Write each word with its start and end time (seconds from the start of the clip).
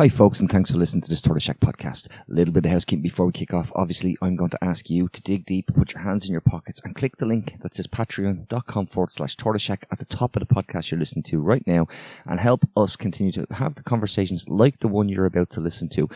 Hi, 0.00 0.08
folks, 0.08 0.40
and 0.40 0.50
thanks 0.50 0.70
for 0.70 0.78
listening 0.78 1.02
to 1.02 1.10
this 1.10 1.20
Tortoise 1.20 1.42
Shack 1.42 1.60
podcast. 1.60 2.06
A 2.06 2.32
little 2.32 2.54
bit 2.54 2.64
of 2.64 2.72
housekeeping 2.72 3.02
before 3.02 3.26
we 3.26 3.32
kick 3.32 3.52
off. 3.52 3.70
Obviously, 3.74 4.16
I'm 4.22 4.34
going 4.34 4.48
to 4.48 4.64
ask 4.64 4.88
you 4.88 5.10
to 5.10 5.20
dig 5.20 5.44
deep, 5.44 5.66
put 5.74 5.92
your 5.92 6.02
hands 6.02 6.24
in 6.24 6.32
your 6.32 6.40
pockets, 6.40 6.80
and 6.82 6.94
click 6.94 7.18
the 7.18 7.26
link 7.26 7.56
that 7.60 7.74
says 7.74 7.86
patreon.com 7.86 8.86
forward 8.86 9.10
slash 9.10 9.36
Tortoise 9.36 9.60
Shack 9.60 9.86
at 9.92 9.98
the 9.98 10.06
top 10.06 10.36
of 10.36 10.40
the 10.40 10.54
podcast 10.54 10.90
you're 10.90 10.98
listening 10.98 11.24
to 11.24 11.38
right 11.38 11.66
now 11.66 11.86
and 12.24 12.40
help 12.40 12.66
us 12.78 12.96
continue 12.96 13.30
to 13.32 13.46
have 13.50 13.74
the 13.74 13.82
conversations 13.82 14.48
like 14.48 14.78
the 14.78 14.88
one 14.88 15.10
you're 15.10 15.26
about 15.26 15.50
to 15.50 15.60
listen 15.60 15.90
to. 15.90 16.08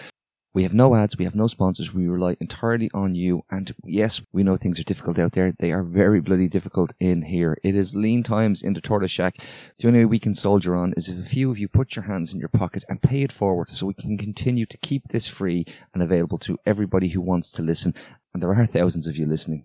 We 0.55 0.62
have 0.62 0.73
no 0.73 0.95
ads. 0.95 1.18
We 1.18 1.25
have 1.25 1.34
no 1.34 1.48
sponsors. 1.48 1.93
We 1.93 2.07
rely 2.07 2.37
entirely 2.41 2.89
on 2.95 3.16
you. 3.16 3.45
And 3.50 3.75
yes, 3.84 4.23
we 4.32 4.45
know 4.45 4.57
things 4.57 4.79
are 4.79 4.84
difficult 4.84 5.19
out 5.19 5.32
there. 5.32 5.52
They 5.59 5.73
are 5.73 5.82
very 5.82 6.20
bloody 6.20 6.48
difficult 6.48 6.93
in 7.00 7.23
here. 7.23 7.59
It 7.64 7.75
is 7.75 7.96
lean 7.96 8.23
times 8.23 8.62
in 8.62 8.73
the 8.73 8.80
Tortoise 8.80 9.11
Shack. 9.11 9.38
The 9.79 9.88
only 9.88 10.01
way 10.01 10.05
we 10.05 10.20
can 10.20 10.32
soldier 10.32 10.77
on 10.77 10.95
is 10.96 11.09
if 11.09 11.19
a 11.19 11.29
few 11.29 11.51
of 11.51 11.59
you 11.59 11.66
put 11.66 11.96
your 11.96 12.05
hands 12.05 12.32
in 12.32 12.38
your 12.38 12.48
pocket 12.48 12.84
and 12.88 13.02
pay 13.02 13.23
it 13.23 13.32
forward 13.32 13.70
so 13.70 13.87
we 13.87 13.95
can 13.95 14.16
continue 14.16 14.64
to 14.66 14.79
keep 14.79 15.09
this 15.09 15.27
free 15.27 15.66
and 15.92 16.01
available 16.05 16.38
to 16.38 16.56
everybody 16.64 17.09
who 17.09 17.20
wants 17.20 17.50
to 17.50 17.62
listen. 17.62 17.92
And 18.33 18.41
there 18.41 18.55
are 18.55 18.64
thousands 18.66 19.09
of 19.09 19.16
you 19.16 19.27
listening. 19.27 19.64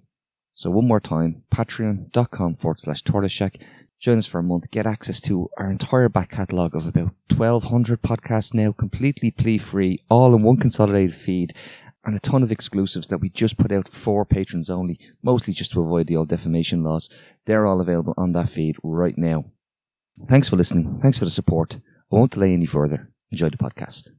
So 0.56 0.72
one 0.72 0.88
more 0.88 1.00
time, 1.00 1.44
patreon.com 1.54 2.56
forward 2.56 2.80
slash 2.80 3.04
tortoise 3.04 3.32
shack. 3.32 3.60
Join 4.00 4.18
us 4.18 4.28
for 4.28 4.40
a 4.40 4.44
month. 4.44 4.72
Get 4.72 4.86
access 4.86 5.20
to 5.22 5.50
our 5.58 5.70
entire 5.70 6.08
back 6.08 6.30
catalogue 6.32 6.76
of 6.76 6.88
about 6.88 7.12
1200 7.36 8.02
podcasts 8.02 8.54
now, 8.54 8.72
completely 8.72 9.30
plea 9.30 9.58
free, 9.58 10.04
all 10.10 10.34
in 10.34 10.42
one 10.42 10.58
consolidated 10.58 11.14
feed 11.14 11.54
and 12.06 12.16
a 12.16 12.20
ton 12.20 12.42
of 12.42 12.52
exclusives 12.52 13.08
that 13.08 13.18
we 13.18 13.30
just 13.30 13.58
put 13.58 13.72
out 13.72 13.90
for 13.90 14.26
patrons 14.26 14.70
only, 14.70 15.00
mostly 15.22 15.54
just 15.54 15.72
to 15.74 15.82
avoid 15.82 16.08
the 16.08 16.16
old 16.16 16.30
defamation 16.30 16.82
laws. 16.82 17.10
They're 17.46 17.68
all 17.68 17.82
available 17.82 18.14
on 18.18 18.32
that 18.32 18.50
feed 18.50 18.78
right 18.84 19.18
now. 19.18 19.46
Thanks 20.28 20.48
for 20.48 20.56
listening. 20.56 21.00
Thanks 21.02 21.20
for 21.20 21.26
the 21.26 21.32
support. 21.32 21.76
I 22.12 22.16
won't 22.16 22.32
delay 22.32 22.54
any 22.54 22.66
further. 22.66 23.12
Enjoy 23.32 23.50
the 23.50 23.58
podcast. 23.58 24.12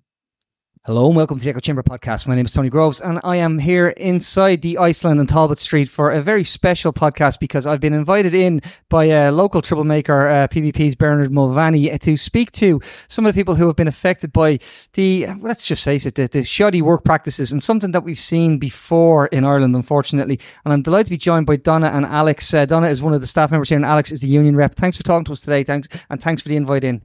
Hello 0.86 1.08
and 1.08 1.14
welcome 1.14 1.36
to 1.36 1.44
the 1.44 1.50
Echo 1.50 1.60
Chamber 1.60 1.82
podcast. 1.82 2.26
My 2.26 2.34
name 2.34 2.46
is 2.46 2.54
Tony 2.54 2.70
Groves 2.70 3.02
and 3.02 3.20
I 3.22 3.36
am 3.36 3.58
here 3.58 3.88
inside 3.88 4.62
the 4.62 4.78
Iceland 4.78 5.20
and 5.20 5.28
Talbot 5.28 5.58
Street 5.58 5.90
for 5.90 6.10
a 6.10 6.22
very 6.22 6.42
special 6.42 6.90
podcast 6.90 7.38
because 7.38 7.66
I've 7.66 7.80
been 7.80 7.92
invited 7.92 8.32
in 8.32 8.62
by 8.88 9.04
a 9.04 9.30
local 9.30 9.60
troublemaker, 9.60 10.26
uh, 10.26 10.48
PBP's 10.48 10.94
Bernard 10.94 11.32
Mulvany, 11.32 12.00
to 12.00 12.16
speak 12.16 12.50
to 12.52 12.80
some 13.08 13.26
of 13.26 13.34
the 13.34 13.38
people 13.38 13.56
who 13.56 13.66
have 13.66 13.76
been 13.76 13.88
affected 13.88 14.32
by 14.32 14.58
the, 14.94 15.26
let's 15.40 15.66
just 15.66 15.84
face 15.84 16.06
it, 16.06 16.14
the, 16.14 16.26
the 16.28 16.44
shoddy 16.44 16.80
work 16.80 17.04
practices 17.04 17.52
and 17.52 17.62
something 17.62 17.90
that 17.90 18.02
we've 18.02 18.18
seen 18.18 18.58
before 18.58 19.26
in 19.26 19.44
Ireland, 19.44 19.76
unfortunately. 19.76 20.40
And 20.64 20.72
I'm 20.72 20.80
delighted 20.80 21.08
to 21.08 21.10
be 21.10 21.18
joined 21.18 21.44
by 21.44 21.56
Donna 21.56 21.88
and 21.88 22.06
Alex. 22.06 22.54
Uh, 22.54 22.64
Donna 22.64 22.88
is 22.88 23.02
one 23.02 23.12
of 23.12 23.20
the 23.20 23.26
staff 23.26 23.50
members 23.50 23.68
here 23.68 23.76
and 23.76 23.84
Alex 23.84 24.12
is 24.12 24.22
the 24.22 24.28
union 24.28 24.56
rep. 24.56 24.76
Thanks 24.76 24.96
for 24.96 25.02
talking 25.02 25.26
to 25.26 25.32
us 25.32 25.42
today. 25.42 25.62
Thanks. 25.62 25.88
And 26.08 26.22
thanks 26.22 26.40
for 26.40 26.48
the 26.48 26.56
invite 26.56 26.84
in 26.84 27.02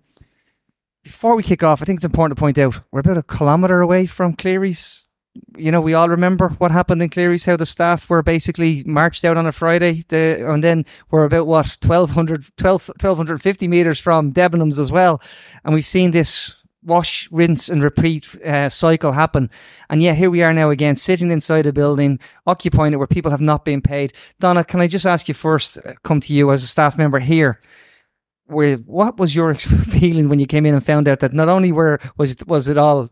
before 1.05 1.35
we 1.35 1.43
kick 1.43 1.61
off, 1.61 1.81
I 1.81 1.85
think 1.85 1.99
it's 1.99 2.05
important 2.05 2.35
to 2.35 2.41
point 2.41 2.57
out 2.57 2.81
we're 2.91 3.01
about 3.01 3.17
a 3.17 3.23
kilometre 3.23 3.79
away 3.79 4.07
from 4.07 4.33
Cleary's. 4.33 5.07
You 5.55 5.71
know, 5.71 5.81
we 5.81 5.93
all 5.93 6.09
remember 6.09 6.49
what 6.57 6.71
happened 6.71 7.01
in 7.01 7.09
Cleary's, 7.09 7.45
how 7.45 7.57
the 7.57 7.65
staff 7.65 8.09
were 8.09 8.23
basically 8.23 8.83
marched 8.85 9.23
out 9.23 9.37
on 9.37 9.45
a 9.45 9.51
Friday. 9.51 10.03
The, 10.07 10.49
and 10.49 10.63
then 10.63 10.85
we're 11.11 11.25
about, 11.25 11.45
what, 11.45 11.77
1,200, 11.81 12.45
12, 12.57 12.87
1,250 12.87 13.67
metres 13.67 13.99
from 13.99 14.33
Debenhams 14.33 14.79
as 14.79 14.91
well. 14.91 15.21
And 15.63 15.75
we've 15.75 15.85
seen 15.85 16.11
this 16.11 16.55
wash, 16.83 17.29
rinse, 17.31 17.69
and 17.69 17.83
repeat 17.83 18.33
uh, 18.43 18.69
cycle 18.69 19.11
happen. 19.11 19.51
And 19.89 20.01
yeah, 20.01 20.13
here 20.13 20.31
we 20.31 20.41
are 20.41 20.53
now 20.53 20.71
again, 20.71 20.95
sitting 20.95 21.31
inside 21.31 21.67
a 21.67 21.73
building, 21.73 22.19
occupying 22.47 22.93
it 22.93 22.97
where 22.97 23.07
people 23.07 23.31
have 23.31 23.41
not 23.41 23.63
been 23.63 23.81
paid. 23.81 24.13
Donna, 24.39 24.63
can 24.63 24.81
I 24.81 24.87
just 24.87 25.05
ask 25.05 25.27
you 25.27 25.33
first, 25.35 25.77
uh, 25.77 25.93
come 26.03 26.19
to 26.21 26.33
you 26.33 26.51
as 26.51 26.63
a 26.63 26.67
staff 26.67 26.97
member 26.97 27.19
here? 27.19 27.59
Where 28.47 28.77
what 28.77 29.17
was 29.17 29.35
your 29.35 29.53
feeling 29.99 30.29
when 30.29 30.39
you 30.39 30.45
came 30.45 30.65
in 30.65 30.73
and 30.73 30.83
found 30.83 31.07
out 31.07 31.19
that 31.19 31.33
not 31.33 31.49
only 31.49 31.71
were 31.71 31.99
was 32.17 32.35
was 32.45 32.67
it 32.67 32.77
all 32.77 33.09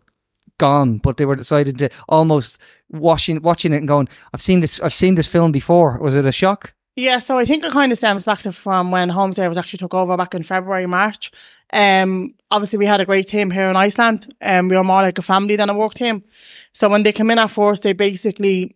gone, 0.58 1.00
but 1.00 1.18
they 1.18 1.26
were 1.26 1.36
decided 1.36 1.78
to 1.80 1.90
almost 2.08 2.60
watching 2.90 3.42
watching 3.42 3.74
it 3.74 3.78
and 3.78 3.88
going, 3.88 4.08
I've 4.34 4.42
seen 4.42 4.60
this 4.60 4.80
I've 4.82 4.94
seen 4.94 5.16
this 5.16 5.28
film 5.28 5.52
before. 5.52 5.98
Was 6.00 6.16
it 6.16 6.26
a 6.26 6.32
shock? 6.32 6.74
Yeah, 6.96 7.20
so 7.20 7.40
I 7.40 7.46
think 7.46 7.66
it 7.66 7.72
kind 7.72 7.92
of 7.92 7.98
stems 7.98 8.24
back 8.24 8.40
to 8.40 8.52
from 8.52 8.92
when 8.92 9.10
Home 9.10 9.34
Savers 9.34 9.58
actually 9.58 9.80
took 9.80 9.96
over 9.96 10.16
back 10.16 10.36
in 10.36 10.44
February, 10.44 10.86
March. 10.86 11.32
Um, 11.72 12.36
obviously 12.52 12.78
we 12.78 12.86
had 12.86 13.02
a 13.02 13.06
great 13.06 13.28
team 13.28 13.50
here 13.50 13.68
in 13.68 13.76
Iceland, 13.76 14.32
and 14.40 14.66
um, 14.66 14.70
we 14.70 14.78
were 14.78 14.84
more 14.84 15.02
like 15.02 15.18
a 15.18 15.24
family 15.24 15.56
than 15.56 15.72
a 15.72 15.78
work 15.78 15.96
team. 15.96 16.24
So 16.72 16.88
when 16.90 17.02
they 17.02 17.12
came 17.12 17.32
in 17.32 17.40
at 17.40 17.50
first, 17.50 17.82
they 17.82 17.94
basically 17.94 18.76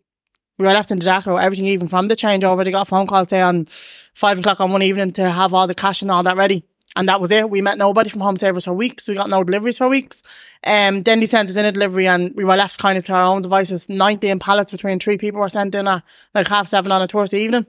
we 0.58 0.66
were 0.66 0.74
left 0.74 0.92
in 0.92 1.00
the 1.00 1.06
dark 1.06 1.28
everything, 1.28 1.68
even 1.68 1.88
from 1.88 2.08
the 2.08 2.16
changeover. 2.16 2.64
They 2.64 2.72
got 2.72 2.82
a 2.82 2.86
phone 2.86 3.08
call 3.08 3.26
say 3.26 3.42
on 3.42 3.68
five 4.14 4.40
o'clock 4.40 4.60
on 4.60 4.72
one 4.72 4.82
evening 4.82 5.12
to 5.14 5.30
have 5.30 5.54
all 5.54 5.68
the 5.68 5.76
cash 5.76 6.02
and 6.02 6.12
all 6.12 6.24
that 6.24 6.38
ready. 6.38 6.64
And 6.96 7.08
that 7.10 7.22
was 7.22 7.30
it. 7.30 7.50
We 7.50 7.62
met 7.62 7.78
nobody 7.78 8.10
from 8.10 8.22
Home 8.22 8.38
Savers 8.38 8.66
for 8.66 8.74
weeks. 8.74 9.08
We 9.08 9.14
got 9.14 9.30
no 9.30 9.44
deliveries 9.44 9.78
for 9.78 9.88
weeks. 9.88 10.24
Um, 10.64 11.04
then 11.04 11.20
they 11.20 11.28
sent 11.28 11.48
us 11.48 11.56
in 11.56 11.66
a 11.66 11.72
delivery 11.72 12.08
and 12.08 12.34
we 12.36 12.44
were 12.44 12.56
left 12.56 12.80
kind 12.80 12.98
of 12.98 13.06
to 13.06 13.14
our 13.14 13.26
own 13.36 13.44
devices. 13.44 13.88
19 13.88 14.40
pallets 14.40 14.72
between 14.72 14.98
three 14.98 15.20
people 15.20 15.40
were 15.40 15.50
sent 15.50 15.76
in 15.76 15.88
at 15.88 16.02
like 16.34 16.48
half 16.48 16.68
seven 16.68 16.92
on 16.92 17.04
a 17.04 17.08
Thursday 17.08 17.42
evening. 17.42 17.68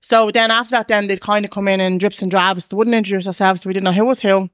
So 0.00 0.30
then 0.30 0.52
after 0.52 0.72
that, 0.72 0.86
then 0.86 1.08
they'd 1.08 1.20
kind 1.20 1.44
of 1.44 1.50
come 1.50 1.66
in 1.66 1.80
in 1.80 1.98
drips 1.98 2.22
and 2.22 2.30
drabs. 2.30 2.68
They 2.68 2.76
wouldn't 2.76 2.94
introduce 2.94 3.24
themselves. 3.24 3.62
So 3.62 3.68
we 3.68 3.74
didn't 3.74 3.84
know 3.84 3.92
who 3.92 4.04
was 4.04 4.20
who. 4.20 4.50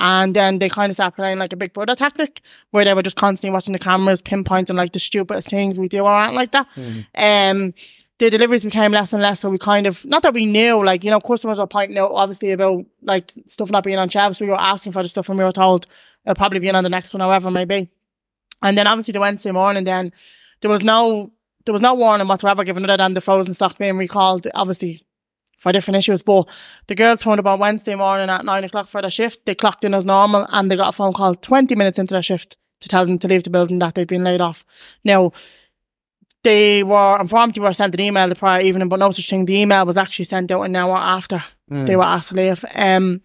And 0.00 0.34
then 0.34 0.58
they 0.58 0.68
kind 0.68 0.90
of 0.90 0.96
started 0.96 1.16
playing 1.16 1.38
like 1.38 1.52
a 1.52 1.56
big 1.56 1.72
brother 1.72 1.94
tactic 1.94 2.40
where 2.70 2.84
they 2.84 2.94
were 2.94 3.02
just 3.02 3.16
constantly 3.16 3.54
watching 3.54 3.72
the 3.72 3.78
cameras, 3.78 4.20
pinpointing 4.20 4.74
like 4.74 4.92
the 4.92 4.98
stupidest 4.98 5.48
things 5.48 5.78
we 5.78 5.88
do 5.88 6.04
or 6.04 6.18
anything 6.18 6.36
like 6.36 6.52
that. 6.52 6.66
Mm. 6.76 7.04
Um, 7.14 7.74
the 8.18 8.30
deliveries 8.30 8.64
became 8.64 8.92
less 8.92 9.12
and 9.12 9.22
less. 9.22 9.40
So 9.40 9.50
we 9.50 9.58
kind 9.58 9.86
of, 9.86 10.04
not 10.04 10.22
that 10.22 10.34
we 10.34 10.46
knew, 10.46 10.84
like, 10.84 11.04
you 11.04 11.10
know, 11.10 11.20
customers 11.20 11.58
were 11.58 11.66
pointing 11.66 11.98
out 11.98 12.10
obviously 12.12 12.52
about 12.52 12.84
like 13.02 13.32
stuff 13.46 13.70
not 13.70 13.84
being 13.84 13.98
on 13.98 14.08
shelves. 14.08 14.40
We 14.40 14.48
were 14.48 14.60
asking 14.60 14.92
for 14.92 15.02
the 15.02 15.08
stuff 15.08 15.28
and 15.28 15.38
we 15.38 15.44
were 15.44 15.52
told 15.52 15.86
it'll 16.24 16.34
probably 16.34 16.60
be 16.60 16.70
on 16.70 16.84
the 16.84 16.90
next 16.90 17.12
one, 17.12 17.20
however 17.20 17.48
it 17.48 17.52
may 17.52 17.64
be. 17.64 17.88
And 18.62 18.78
then 18.78 18.86
obviously 18.86 19.12
the 19.12 19.20
Wednesday 19.20 19.50
morning, 19.50 19.84
then 19.84 20.12
there 20.60 20.70
was 20.70 20.82
no, 20.82 21.32
there 21.66 21.72
was 21.72 21.82
no 21.82 21.94
warning 21.94 22.28
whatsoever 22.28 22.64
given 22.64 22.84
other 22.84 22.96
than 22.96 23.14
the 23.14 23.20
frozen 23.20 23.54
stock 23.54 23.78
being 23.78 23.98
recalled, 23.98 24.46
obviously 24.54 25.04
for 25.64 25.72
different 25.72 25.96
issues. 25.96 26.20
But 26.22 26.46
the 26.88 26.94
girls 26.94 27.22
turned 27.22 27.40
up 27.40 27.46
on 27.46 27.58
Wednesday 27.58 27.94
morning 27.94 28.28
at 28.28 28.44
nine 28.44 28.64
o'clock 28.64 28.86
for 28.86 29.00
their 29.00 29.10
shift. 29.10 29.46
They 29.46 29.54
clocked 29.54 29.82
in 29.82 29.94
as 29.94 30.04
normal 30.04 30.46
and 30.50 30.70
they 30.70 30.76
got 30.76 30.90
a 30.90 30.92
phone 30.92 31.14
call 31.14 31.34
20 31.34 31.74
minutes 31.74 31.98
into 31.98 32.12
their 32.12 32.22
shift 32.22 32.58
to 32.80 32.88
tell 32.88 33.06
them 33.06 33.18
to 33.18 33.28
leave 33.28 33.44
the 33.44 33.50
building 33.50 33.78
that 33.78 33.94
they'd 33.94 34.06
been 34.06 34.24
laid 34.24 34.42
off. 34.42 34.62
Now, 35.04 35.32
they 36.42 36.82
were 36.82 37.18
informed 37.18 37.54
they 37.54 37.62
were 37.62 37.72
sent 37.72 37.94
an 37.94 38.00
email 38.02 38.28
the 38.28 38.34
prior 38.34 38.60
evening, 38.60 38.90
but 38.90 38.98
no 38.98 39.10
such 39.10 39.30
thing. 39.30 39.46
The 39.46 39.58
email 39.58 39.86
was 39.86 39.96
actually 39.96 40.26
sent 40.26 40.50
out 40.50 40.60
an 40.60 40.76
hour 40.76 40.98
after 40.98 41.42
mm. 41.70 41.86
they 41.86 41.96
were 41.96 42.02
asked 42.04 42.28
to 42.28 42.34
leave. 42.34 42.62
Um, 42.74 43.22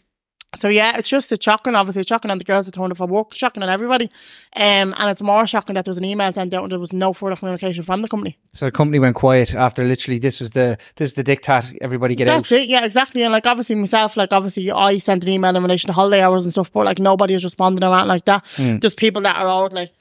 so 0.55 0.67
yeah, 0.67 0.97
it's 0.97 1.09
just 1.09 1.31
it's 1.31 1.43
shocking. 1.43 1.75
Obviously, 1.75 2.01
it's 2.01 2.09
shocking 2.09 2.31
on 2.31 2.39
the 2.39 2.43
girls 2.43 2.65
that 2.65 2.73
turned 2.73 2.91
up 2.91 2.97
for 2.97 3.05
work, 3.05 3.35
shocking 3.35 3.61
on 3.61 3.69
everybody, 3.69 4.05
um, 4.55 4.95
and 4.97 5.09
it's 5.09 5.21
more 5.21 5.45
shocking 5.45 5.75
that 5.75 5.85
there 5.85 5.91
was 5.91 5.99
an 5.99 6.05
email 6.05 6.33
sent 6.33 6.53
out 6.53 6.63
and 6.63 6.71
there 6.71 6.79
was 6.79 6.91
no 6.91 7.13
further 7.13 7.35
communication 7.35 7.83
from 7.83 8.01
the 8.01 8.07
company. 8.07 8.37
So 8.51 8.65
the 8.65 8.71
company 8.71 8.97
went 8.97 9.15
quiet 9.15 9.53
after 9.53 9.83
literally 9.83 10.17
this 10.17 10.39
was 10.39 10.51
the 10.51 10.77
this 10.95 11.09
is 11.09 11.15
the 11.15 11.23
diktat. 11.23 11.77
Everybody 11.81 12.15
get 12.15 12.25
That's 12.25 12.51
out. 12.51 12.57
It, 12.57 12.67
yeah, 12.67 12.83
exactly. 12.83 13.21
And 13.21 13.31
like 13.31 13.45
obviously 13.45 13.75
myself, 13.75 14.17
like 14.17 14.33
obviously 14.33 14.71
I 14.71 14.97
sent 14.97 15.23
an 15.23 15.29
email 15.29 15.55
in 15.55 15.61
relation 15.61 15.87
to 15.87 15.93
holiday 15.93 16.21
hours 16.21 16.45
and 16.45 16.51
stuff, 16.51 16.71
but 16.71 16.85
like 16.85 16.97
nobody 16.97 17.35
is 17.35 17.43
responding 17.43 17.83
around 17.87 18.07
like 18.07 18.25
that. 18.25 18.43
Mm. 18.55 18.81
Just 18.81 18.97
people 18.97 19.21
that 19.23 19.35
are 19.35 19.47
out 19.47 19.71
like 19.73 19.91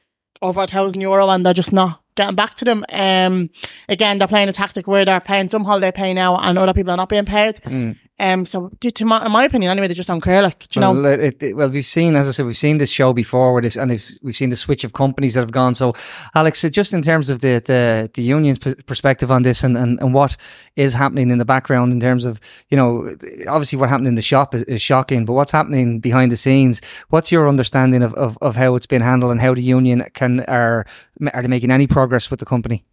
over 0.40 0.62
a 0.62 0.66
thousand 0.66 1.02
euro 1.02 1.28
and 1.28 1.44
they're 1.44 1.52
just 1.52 1.72
not 1.74 2.00
getting 2.14 2.36
back 2.36 2.54
to 2.56 2.64
them. 2.64 2.84
Um, 2.88 3.50
again, 3.88 4.18
they're 4.18 4.28
playing 4.28 4.48
a 4.48 4.52
tactic 4.52 4.86
where 4.86 5.04
they're 5.04 5.20
paying 5.20 5.48
some 5.50 5.64
holiday 5.64 5.92
pay 5.92 6.14
now 6.14 6.38
and 6.38 6.58
other 6.58 6.72
people 6.72 6.92
are 6.92 6.96
not 6.96 7.08
being 7.08 7.26
paid. 7.26 7.56
Mm. 7.56 7.98
Um, 8.20 8.44
so 8.44 8.70
to 8.80 9.04
my, 9.04 9.24
in 9.24 9.30
my 9.30 9.44
opinion, 9.44 9.70
anyway, 9.70 9.86
they 9.86 9.94
just 9.94 10.08
don't 10.08 10.20
care. 10.20 10.42
Like, 10.42 10.74
you 10.74 10.80
well, 10.80 10.94
know, 10.94 11.08
it, 11.08 11.40
it, 11.40 11.56
well, 11.56 11.70
we've 11.70 11.86
seen, 11.86 12.16
as 12.16 12.28
I 12.28 12.32
said, 12.32 12.46
we've 12.46 12.56
seen 12.56 12.78
this 12.78 12.90
show 12.90 13.12
before, 13.12 13.52
where 13.52 13.62
and 13.78 13.90
we've 14.22 14.36
seen 14.36 14.50
the 14.50 14.56
switch 14.56 14.82
of 14.82 14.92
companies 14.92 15.34
that 15.34 15.40
have 15.40 15.52
gone. 15.52 15.76
So, 15.76 15.94
Alex, 16.34 16.62
just 16.62 16.92
in 16.92 17.02
terms 17.02 17.30
of 17.30 17.40
the 17.40 17.62
the, 17.64 18.10
the 18.12 18.22
union's 18.22 18.58
perspective 18.58 19.30
on 19.30 19.42
this, 19.42 19.62
and, 19.62 19.76
and, 19.78 20.00
and 20.00 20.14
what 20.14 20.36
is 20.74 20.94
happening 20.94 21.30
in 21.30 21.38
the 21.38 21.44
background 21.44 21.92
in 21.92 22.00
terms 22.00 22.24
of, 22.24 22.40
you 22.70 22.76
know, 22.76 23.16
obviously 23.46 23.78
what 23.78 23.88
happened 23.88 24.08
in 24.08 24.16
the 24.16 24.22
shop 24.22 24.54
is, 24.54 24.62
is 24.64 24.82
shocking, 24.82 25.24
but 25.24 25.34
what's 25.34 25.52
happening 25.52 26.00
behind 26.00 26.32
the 26.32 26.36
scenes? 26.36 26.80
What's 27.10 27.30
your 27.30 27.48
understanding 27.48 28.02
of, 28.02 28.14
of, 28.14 28.36
of 28.42 28.56
how 28.56 28.74
it's 28.74 28.86
been 28.86 29.02
handled 29.02 29.30
and 29.30 29.40
how 29.40 29.54
the 29.54 29.62
union 29.62 30.04
can 30.14 30.40
are 30.40 30.86
are 31.32 31.42
they 31.42 31.48
making 31.48 31.70
any 31.70 31.86
progress 31.86 32.30
with 32.30 32.40
the 32.40 32.46
company? 32.46 32.84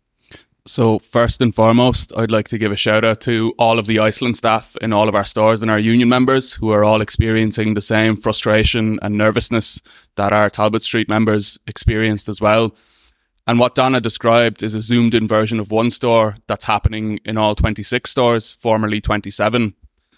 So, 0.68 0.98
first 0.98 1.42
and 1.42 1.54
foremost, 1.54 2.12
I'd 2.18 2.32
like 2.32 2.48
to 2.48 2.58
give 2.58 2.72
a 2.72 2.76
shout 2.76 3.06
out 3.06 3.22
to 3.22 3.54
all 3.60 3.78
of 3.78 3.86
the 3.86 4.00
Iceland 4.00 4.36
staff 4.36 4.76
in 4.82 4.94
all 4.94 5.08
of 5.08 5.14
our 5.14 5.24
stores 5.24 5.62
and 5.62 5.70
our 5.70 5.78
union 5.78 6.10
members 6.10 6.54
who 6.54 6.72
are 6.72 6.84
all 6.84 7.02
experiencing 7.02 7.76
the 7.76 7.82
same 7.82 8.16
frustration 8.16 8.98
and 9.04 9.16
nervousness 9.16 9.80
that 10.16 10.34
our 10.34 10.50
Talbot 10.50 10.82
Street 10.82 11.08
members 11.08 11.60
experienced 11.68 12.28
as 12.28 12.42
well. 12.42 12.76
And 13.46 13.60
what 13.60 13.76
Donna 13.76 14.02
described 14.02 14.64
is 14.64 14.74
a 14.74 14.82
zoomed 14.82 15.14
in 15.14 15.28
version 15.28 15.60
of 15.60 15.70
one 15.70 15.92
store 15.92 16.36
that's 16.48 16.66
happening 16.66 17.20
in 17.24 17.38
all 17.38 17.54
26 17.54 18.10
stores, 18.10 18.54
formerly 18.54 19.00
27. 19.00 19.76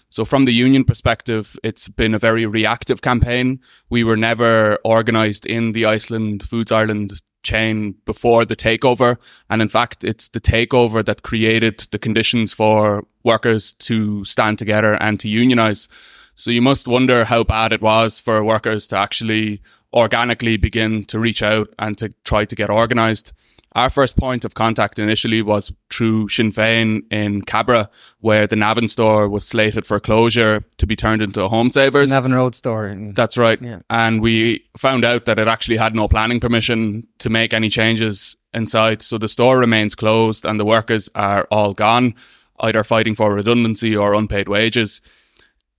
So, 0.08 0.24
from 0.24 0.46
the 0.46 0.54
union 0.54 0.84
perspective, 0.84 1.58
it's 1.62 1.88
been 1.88 2.14
a 2.14 2.18
very 2.18 2.46
reactive 2.46 3.02
campaign. 3.02 3.60
We 3.90 4.02
were 4.02 4.16
never 4.16 4.78
organised 4.82 5.44
in 5.44 5.72
the 5.72 5.84
Iceland 5.84 6.42
Foods 6.42 6.72
Ireland 6.72 7.20
chain 7.42 7.96
before 8.04 8.44
the 8.44 8.56
takeover. 8.56 9.16
And 9.48 9.62
in 9.62 9.68
fact, 9.68 10.04
it's 10.04 10.28
the 10.28 10.40
takeover 10.40 11.04
that 11.04 11.22
created 11.22 11.86
the 11.90 11.98
conditions 11.98 12.52
for 12.52 13.04
workers 13.24 13.72
to 13.74 14.24
stand 14.24 14.58
together 14.58 14.94
and 14.94 15.18
to 15.20 15.28
unionize. 15.28 15.88
So 16.34 16.50
you 16.50 16.62
must 16.62 16.86
wonder 16.86 17.24
how 17.24 17.44
bad 17.44 17.72
it 17.72 17.82
was 17.82 18.20
for 18.20 18.44
workers 18.44 18.88
to 18.88 18.96
actually 18.96 19.60
organically 19.92 20.56
begin 20.56 21.04
to 21.06 21.18
reach 21.18 21.42
out 21.42 21.74
and 21.78 21.96
to 21.98 22.10
try 22.24 22.44
to 22.44 22.56
get 22.56 22.70
organised. 22.70 23.32
Our 23.78 23.90
first 23.90 24.16
point 24.16 24.44
of 24.44 24.54
contact 24.54 24.98
initially 24.98 25.40
was 25.40 25.70
through 25.88 26.30
Sinn 26.30 26.50
Féin 26.50 27.02
in 27.12 27.42
Cabra, 27.42 27.88
where 28.18 28.44
the 28.44 28.56
Navan 28.56 28.88
store 28.88 29.28
was 29.28 29.46
slated 29.46 29.86
for 29.86 30.00
closure 30.00 30.64
to 30.78 30.84
be 30.84 30.96
turned 30.96 31.22
into 31.22 31.44
a 31.44 31.48
Home 31.48 31.70
Savers. 31.70 32.10
Navan 32.10 32.34
Road 32.34 32.56
store. 32.56 32.92
That's 33.14 33.38
right. 33.38 33.62
Yeah. 33.62 33.78
And 33.88 34.20
we 34.20 34.64
found 34.76 35.04
out 35.04 35.26
that 35.26 35.38
it 35.38 35.46
actually 35.46 35.76
had 35.76 35.94
no 35.94 36.08
planning 36.08 36.40
permission 36.40 37.06
to 37.20 37.30
make 37.30 37.54
any 37.54 37.68
changes 37.68 38.36
inside. 38.52 39.00
So 39.00 39.16
the 39.16 39.28
store 39.28 39.58
remains 39.58 39.94
closed 39.94 40.44
and 40.44 40.58
the 40.58 40.64
workers 40.64 41.08
are 41.14 41.46
all 41.48 41.72
gone, 41.72 42.16
either 42.58 42.82
fighting 42.82 43.14
for 43.14 43.32
redundancy 43.32 43.96
or 43.96 44.12
unpaid 44.12 44.48
wages. 44.48 45.00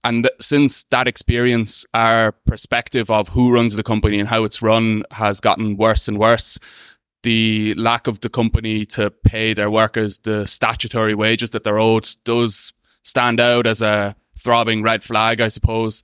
And 0.06 0.24
th- 0.24 0.36
since 0.40 0.86
that 0.86 1.10
experience, 1.10 1.86
our 1.94 2.32
perspective 2.32 3.12
of 3.12 3.28
who 3.28 3.54
runs 3.54 3.76
the 3.76 3.84
company 3.84 4.22
and 4.22 4.30
how 4.30 4.46
it's 4.46 4.62
run 4.62 5.04
has 5.12 5.42
gotten 5.42 5.76
worse 5.76 6.08
and 6.08 6.18
worse 6.18 6.58
the 7.24 7.74
lack 7.76 8.08
of 8.08 8.22
the 8.22 8.30
company 8.30 8.86
to 8.86 9.10
pay 9.10 9.54
their 9.54 9.70
workers 9.70 10.20
the 10.20 10.46
statutory 10.46 11.14
wages 11.14 11.50
that 11.50 11.64
they're 11.64 11.78
owed 11.78 12.10
does 12.24 12.74
stand 13.04 13.40
out 13.40 13.68
as 13.68 13.82
a 13.82 14.16
throbbing 14.38 14.82
red 14.82 15.04
flag, 15.04 15.42
I 15.42 15.50
suppose, 15.50 16.02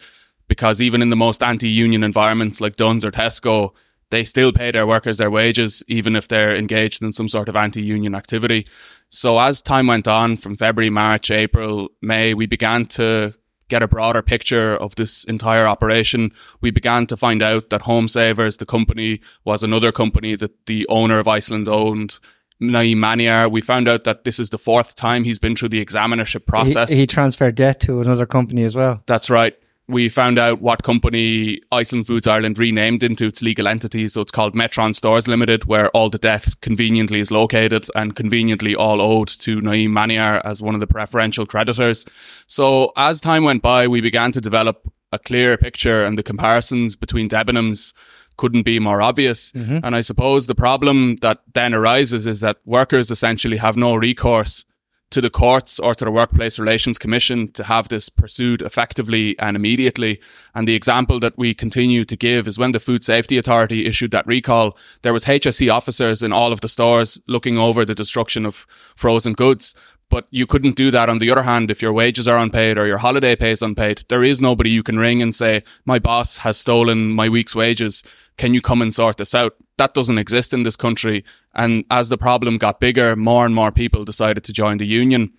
because 0.47 0.81
even 0.81 1.01
in 1.01 1.09
the 1.09 1.15
most 1.15 1.41
anti 1.41 1.69
union 1.69 2.03
environments 2.03 2.61
like 2.61 2.75
Dunnes 2.75 3.05
or 3.05 3.11
Tesco, 3.11 3.71
they 4.11 4.23
still 4.23 4.51
pay 4.51 4.71
their 4.71 4.85
workers 4.85 5.17
their 5.17 5.31
wages, 5.31 5.83
even 5.87 6.15
if 6.15 6.27
they're 6.27 6.55
engaged 6.55 7.01
in 7.01 7.11
some 7.11 7.27
sort 7.27 7.49
of 7.49 7.55
anti 7.55 7.81
union 7.81 8.13
activity. 8.13 8.67
So 9.09 9.39
as 9.39 9.61
time 9.61 9.87
went 9.87 10.07
on 10.07 10.37
from 10.37 10.57
February, 10.57 10.89
March, 10.89 11.31
April, 11.31 11.89
May, 12.01 12.33
we 12.33 12.45
began 12.45 12.85
to 12.87 13.33
get 13.69 13.83
a 13.83 13.87
broader 13.87 14.21
picture 14.21 14.75
of 14.75 14.95
this 14.95 15.23
entire 15.25 15.65
operation, 15.65 16.31
we 16.61 16.71
began 16.71 17.07
to 17.07 17.17
find 17.17 17.41
out 17.41 17.69
that 17.69 17.81
Home 17.81 18.07
Savers, 18.07 18.57
the 18.57 18.65
company, 18.65 19.21
was 19.43 19.63
another 19.63 19.91
company 19.91 20.35
that 20.35 20.65
the 20.65 20.85
owner 20.87 21.19
of 21.19 21.27
Iceland 21.27 21.67
owned. 21.67 22.19
Naeem 22.61 22.97
Maniar, 22.97 23.51
we 23.51 23.59
found 23.59 23.89
out 23.89 24.05
that 24.05 24.23
this 24.23 24.39
is 24.39 24.49
the 24.49 24.57
fourth 24.57 24.95
time 24.95 25.25
he's 25.25 25.39
been 25.39 25.57
through 25.57 25.69
the 25.69 25.83
examinership 25.83 26.45
process. 26.45 26.89
He, 26.89 26.99
he 26.99 27.07
transferred 27.07 27.55
debt 27.55 27.81
to 27.81 27.99
another 27.99 28.25
company 28.25 28.63
as 28.63 28.75
well. 28.75 29.03
That's 29.07 29.29
right 29.29 29.57
we 29.87 30.09
found 30.09 30.39
out 30.39 30.61
what 30.61 30.83
company 30.83 31.59
Iceland 31.71 32.07
Foods 32.07 32.25
Ireland 32.27 32.57
renamed 32.57 33.03
into 33.03 33.27
its 33.27 33.41
legal 33.41 33.67
entity. 33.67 34.07
So 34.07 34.21
it's 34.21 34.31
called 34.31 34.55
Metron 34.55 34.95
Stores 34.95 35.27
Limited, 35.27 35.65
where 35.65 35.89
all 35.89 36.09
the 36.09 36.17
debt 36.17 36.47
conveniently 36.61 37.19
is 37.19 37.31
located 37.31 37.87
and 37.95 38.15
conveniently 38.15 38.75
all 38.75 39.01
owed 39.01 39.27
to 39.27 39.61
Naeem 39.61 39.89
Maniar 39.89 40.41
as 40.43 40.61
one 40.61 40.73
of 40.73 40.79
the 40.79 40.87
preferential 40.87 41.45
creditors. 41.45 42.05
So 42.47 42.91
as 42.97 43.21
time 43.21 43.43
went 43.43 43.61
by, 43.61 43.87
we 43.87 44.01
began 44.01 44.31
to 44.31 44.41
develop 44.41 44.91
a 45.11 45.19
clear 45.19 45.55
picture 45.57 46.03
and 46.03 46.17
the 46.17 46.23
comparisons 46.23 46.95
between 46.95 47.29
Debenhams 47.29 47.93
couldn't 48.37 48.63
be 48.63 48.79
more 48.79 49.01
obvious. 49.01 49.51
Mm-hmm. 49.51 49.79
And 49.83 49.95
I 49.95 50.01
suppose 50.01 50.47
the 50.47 50.55
problem 50.55 51.17
that 51.17 51.39
then 51.53 51.73
arises 51.73 52.27
is 52.27 52.41
that 52.41 52.57
workers 52.65 53.11
essentially 53.11 53.57
have 53.57 53.77
no 53.77 53.95
recourse 53.95 54.65
to 55.11 55.21
the 55.21 55.29
courts 55.29 55.79
or 55.79 55.95
to 55.95 56.05
the 56.05 56.11
Workplace 56.11 56.59
Relations 56.59 56.97
Commission 56.97 57.47
to 57.53 57.63
have 57.63 57.89
this 57.89 58.09
pursued 58.09 58.61
effectively 58.61 59.37
and 59.39 59.55
immediately. 59.55 60.19
And 60.53 60.67
the 60.67 60.75
example 60.75 61.19
that 61.19 61.37
we 61.37 61.53
continue 61.53 62.03
to 62.05 62.15
give 62.15 62.47
is 62.47 62.57
when 62.57 62.71
the 62.71 62.79
Food 62.79 63.03
Safety 63.03 63.37
Authority 63.37 63.85
issued 63.85 64.11
that 64.11 64.27
recall, 64.27 64.77
there 65.03 65.13
was 65.13 65.25
HSE 65.25 65.71
officers 65.71 66.23
in 66.23 66.33
all 66.33 66.51
of 66.51 66.61
the 66.61 66.69
stores 66.69 67.21
looking 67.27 67.57
over 67.57 67.85
the 67.85 67.95
destruction 67.95 68.45
of 68.45 68.65
frozen 68.95 69.33
goods. 69.33 69.75
But 70.09 70.27
you 70.29 70.45
couldn't 70.45 70.75
do 70.75 70.91
that 70.91 71.09
on 71.09 71.19
the 71.19 71.31
other 71.31 71.43
hand 71.43 71.71
if 71.71 71.81
your 71.81 71.93
wages 71.93 72.27
are 72.27 72.37
unpaid 72.37 72.77
or 72.77 72.85
your 72.85 72.99
holiday 72.99 73.35
pay 73.35 73.51
is 73.51 73.61
unpaid. 73.61 74.03
There 74.07 74.23
is 74.23 74.39
nobody 74.39 74.69
you 74.69 74.83
can 74.83 74.99
ring 74.99 75.21
and 75.21 75.35
say, 75.35 75.63
my 75.85 75.97
boss 75.97 76.37
has 76.37 76.59
stolen 76.59 77.09
my 77.09 77.27
week's 77.27 77.55
wages. 77.55 78.03
Can 78.37 78.53
you 78.53 78.61
come 78.61 78.81
and 78.81 78.93
sort 78.93 79.17
this 79.17 79.33
out? 79.33 79.55
That 79.77 79.93
doesn't 79.93 80.17
exist 80.17 80.53
in 80.53 80.63
this 80.63 80.75
country. 80.75 81.23
And 81.53 81.85
as 81.91 82.09
the 82.09 82.17
problem 82.17 82.57
got 82.57 82.79
bigger, 82.79 83.15
more 83.15 83.45
and 83.45 83.53
more 83.53 83.71
people 83.71 84.05
decided 84.05 84.43
to 84.45 84.53
join 84.53 84.77
the 84.77 84.85
union. 84.85 85.33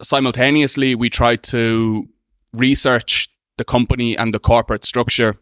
Simultaneously, 0.00 0.94
we 0.94 1.10
tried 1.10 1.42
to 1.44 2.08
research 2.52 3.28
the 3.56 3.64
company 3.64 4.16
and 4.16 4.32
the 4.32 4.38
corporate 4.38 4.84
structure. 4.84 5.36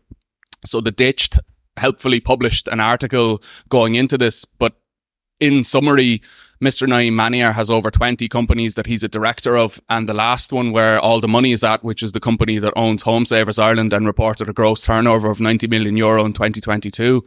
So 0.64 0.80
the 0.80 0.90
Ditch 0.90 1.30
helpfully 1.76 2.20
published 2.20 2.68
an 2.68 2.80
article 2.80 3.42
going 3.68 3.94
into 3.94 4.18
this, 4.18 4.44
but 4.44 4.74
in 5.40 5.64
summary, 5.64 6.22
Mr. 6.62 6.86
Naeem 6.86 7.52
has 7.52 7.68
over 7.70 7.90
20 7.90 8.28
companies 8.28 8.76
that 8.76 8.86
he's 8.86 9.02
a 9.02 9.08
director 9.08 9.56
of. 9.56 9.80
And 9.88 10.08
the 10.08 10.14
last 10.14 10.52
one 10.52 10.70
where 10.70 11.00
all 11.00 11.20
the 11.20 11.26
money 11.26 11.50
is 11.50 11.64
at, 11.64 11.82
which 11.82 12.02
is 12.02 12.12
the 12.12 12.20
company 12.20 12.58
that 12.58 12.72
owns 12.76 13.02
Home 13.02 13.26
Savers 13.26 13.58
Ireland 13.58 13.92
and 13.92 14.06
reported 14.06 14.48
a 14.48 14.52
gross 14.52 14.84
turnover 14.84 15.28
of 15.28 15.40
90 15.40 15.66
million 15.66 15.96
euro 15.96 16.24
in 16.24 16.32
2022 16.32 17.26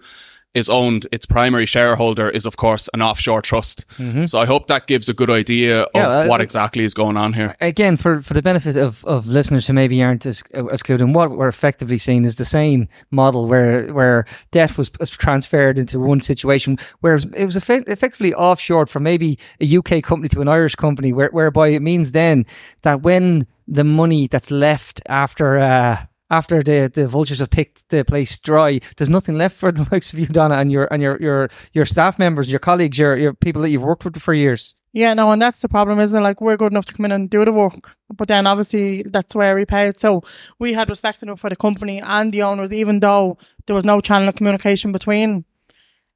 is 0.55 0.69
owned, 0.69 1.05
its 1.11 1.25
primary 1.25 1.65
shareholder 1.65 2.29
is, 2.29 2.45
of 2.45 2.57
course, 2.57 2.89
an 2.93 3.01
offshore 3.01 3.41
trust. 3.41 3.85
Mm-hmm. 3.97 4.25
So 4.25 4.39
I 4.39 4.45
hope 4.45 4.67
that 4.67 4.87
gives 4.87 5.09
a 5.09 5.13
good 5.13 5.29
idea 5.29 5.81
of 5.81 5.89
yeah, 5.93 6.07
uh, 6.07 6.27
what 6.27 6.41
exactly 6.41 6.83
is 6.83 6.93
going 6.93 7.17
on 7.17 7.33
here. 7.33 7.55
Again, 7.61 7.97
for, 7.97 8.21
for 8.21 8.33
the 8.33 8.41
benefit 8.41 8.77
of, 8.77 9.03
of 9.05 9.27
listeners 9.27 9.67
who 9.67 9.73
maybe 9.73 10.01
aren't 10.01 10.25
as, 10.25 10.43
as 10.53 10.81
clued 10.81 11.01
in, 11.01 11.13
what 11.13 11.31
we're 11.31 11.49
effectively 11.49 11.97
seeing 11.97 12.23
is 12.23 12.37
the 12.37 12.45
same 12.45 12.87
model 13.11 13.47
where 13.47 13.93
where 13.93 14.25
debt 14.51 14.77
was, 14.77 14.89
transferred 14.89 15.77
into 15.77 15.99
one 15.99 16.21
situation, 16.21 16.77
whereas 17.01 17.25
it 17.35 17.45
was 17.45 17.55
effect- 17.55 17.89
effectively 17.89 18.31
offshored 18.31 18.89
from 18.89 19.03
maybe 19.03 19.37
a 19.59 19.77
UK 19.77 20.03
company 20.03 20.29
to 20.29 20.41
an 20.41 20.47
Irish 20.47 20.75
company, 20.75 21.11
where, 21.11 21.29
whereby 21.29 21.69
it 21.69 21.81
means 21.81 22.13
then 22.13 22.45
that 22.81 23.01
when 23.01 23.45
the 23.67 23.83
money 23.83 24.27
that's 24.27 24.51
left 24.51 25.01
after 25.07 25.57
uh, 25.57 26.05
after 26.29 26.63
the, 26.63 26.91
the 26.93 27.07
vultures 27.07 27.39
have 27.39 27.49
picked 27.49 27.89
the 27.89 28.03
place 28.03 28.39
dry, 28.39 28.79
there's 28.97 29.09
nothing 29.09 29.37
left 29.37 29.55
for 29.55 29.71
the 29.71 29.87
likes 29.91 30.13
of 30.13 30.19
you, 30.19 30.27
Donna, 30.27 30.55
and 30.55 30.71
your 30.71 30.87
and 30.91 31.01
your 31.01 31.21
your 31.21 31.49
your 31.73 31.85
staff 31.85 32.17
members, 32.17 32.51
your 32.51 32.59
colleagues, 32.59 32.97
your 32.97 33.15
your 33.15 33.33
people 33.33 33.61
that 33.61 33.69
you've 33.69 33.81
worked 33.81 34.05
with 34.05 34.17
for 34.21 34.33
years. 34.33 34.75
Yeah, 34.95 35.13
no, 35.13 35.29
and 35.31 35.41
that's 35.41 35.59
the 35.59 35.67
problem, 35.67 35.99
isn't 35.99 36.17
it? 36.17 36.23
Like 36.23 36.39
we're 36.39 36.55
good 36.55 36.71
enough 36.71 36.85
to 36.85 36.93
come 36.93 37.05
in 37.05 37.11
and 37.11 37.29
do 37.29 37.43
the 37.43 37.51
work, 37.51 37.97
but 38.15 38.29
then 38.29 38.47
obviously 38.47 39.03
that's 39.03 39.35
where 39.35 39.53
we 39.53 39.65
pay 39.65 39.89
it. 39.89 39.99
So 39.99 40.23
we 40.57 40.71
had 40.71 40.89
respect 40.89 41.21
enough 41.21 41.41
for 41.41 41.49
the 41.49 41.57
company 41.57 41.99
and 41.99 42.31
the 42.31 42.43
owners, 42.43 42.71
even 42.71 43.01
though 43.01 43.37
there 43.65 43.75
was 43.75 43.83
no 43.83 43.99
channel 43.99 44.29
of 44.29 44.35
communication 44.35 44.93
between 44.93 45.43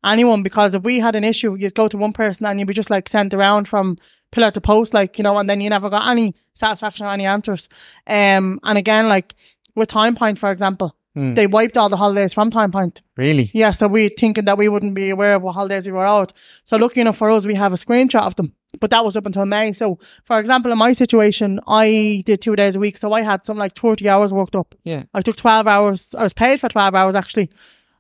anyone. 0.06 0.44
Because 0.44 0.73
if 0.75 0.83
we 0.83 1.00
had 1.00 1.15
an 1.15 1.25
issue, 1.25 1.56
you'd 1.56 1.75
go 1.75 1.89
to 1.89 1.97
one 1.97 2.13
person 2.13 2.45
and 2.45 2.57
you'd 2.57 2.69
be 2.69 2.73
just 2.73 2.89
like 2.89 3.09
sent 3.09 3.33
around 3.33 3.67
from 3.67 3.97
pillar 4.31 4.51
to 4.51 4.61
post, 4.61 4.94
like 4.94 5.17
you 5.17 5.23
know, 5.23 5.38
and 5.38 5.50
then 5.50 5.59
you 5.59 5.69
never 5.69 5.89
got 5.89 6.07
any 6.07 6.33
satisfaction 6.53 7.06
or 7.06 7.11
any 7.11 7.25
answers. 7.25 7.67
Um, 8.07 8.61
and 8.63 8.77
again, 8.77 9.09
like 9.09 9.35
with 9.79 9.89
Time 9.89 10.15
Point, 10.15 10.37
for 10.37 10.51
example. 10.51 10.95
Mm. 11.17 11.35
They 11.35 11.47
wiped 11.47 11.75
all 11.75 11.89
the 11.89 11.97
holidays 11.97 12.33
from 12.33 12.51
Time 12.51 12.71
Point. 12.71 13.01
Really? 13.17 13.49
Yeah, 13.53 13.71
so 13.71 13.87
we 13.87 14.09
thinking 14.09 14.45
that 14.45 14.57
we 14.57 14.69
wouldn't 14.69 14.93
be 14.93 15.09
aware 15.09 15.35
of 15.35 15.41
what 15.41 15.53
holidays 15.53 15.87
we 15.87 15.91
were 15.91 16.05
out. 16.05 16.33
So 16.63 16.77
lucky 16.77 17.01
enough 17.01 17.18
for 17.18 17.31
us, 17.31 17.45
we 17.45 17.56
have 17.56 17.73
a 17.73 17.77
screenshot 17.77 18.21
of 18.21 18.35
them. 18.35 18.54
But 18.80 18.92
that 18.92 19.04
was 19.04 19.18
up 19.18 19.25
until 19.25 19.45
May. 19.45 19.73
So 19.73 19.97
for 20.23 20.39
example, 20.39 20.71
in 20.71 20.77
my 20.77 20.94
situation, 20.94 21.59
I 21.68 22.21
did 22.25 22.42
two 22.42 22.56
days 22.56 22.75
a 22.75 22.80
week. 22.80 22.97
So 22.97 23.11
I 23.13 23.23
had 23.23 23.45
something 23.45 23.59
like 23.59 23.73
30 23.73 24.07
hours 24.07 24.31
worked 24.31 24.56
up. 24.56 24.75
Yeah. 24.83 25.04
I 25.13 25.21
took 25.21 25.35
12 25.35 25.68
hours. 25.68 26.13
I 26.15 26.23
was 26.23 26.33
paid 26.33 26.59
for 26.59 26.69
12 26.69 26.94
hours 26.94 27.15
actually 27.15 27.49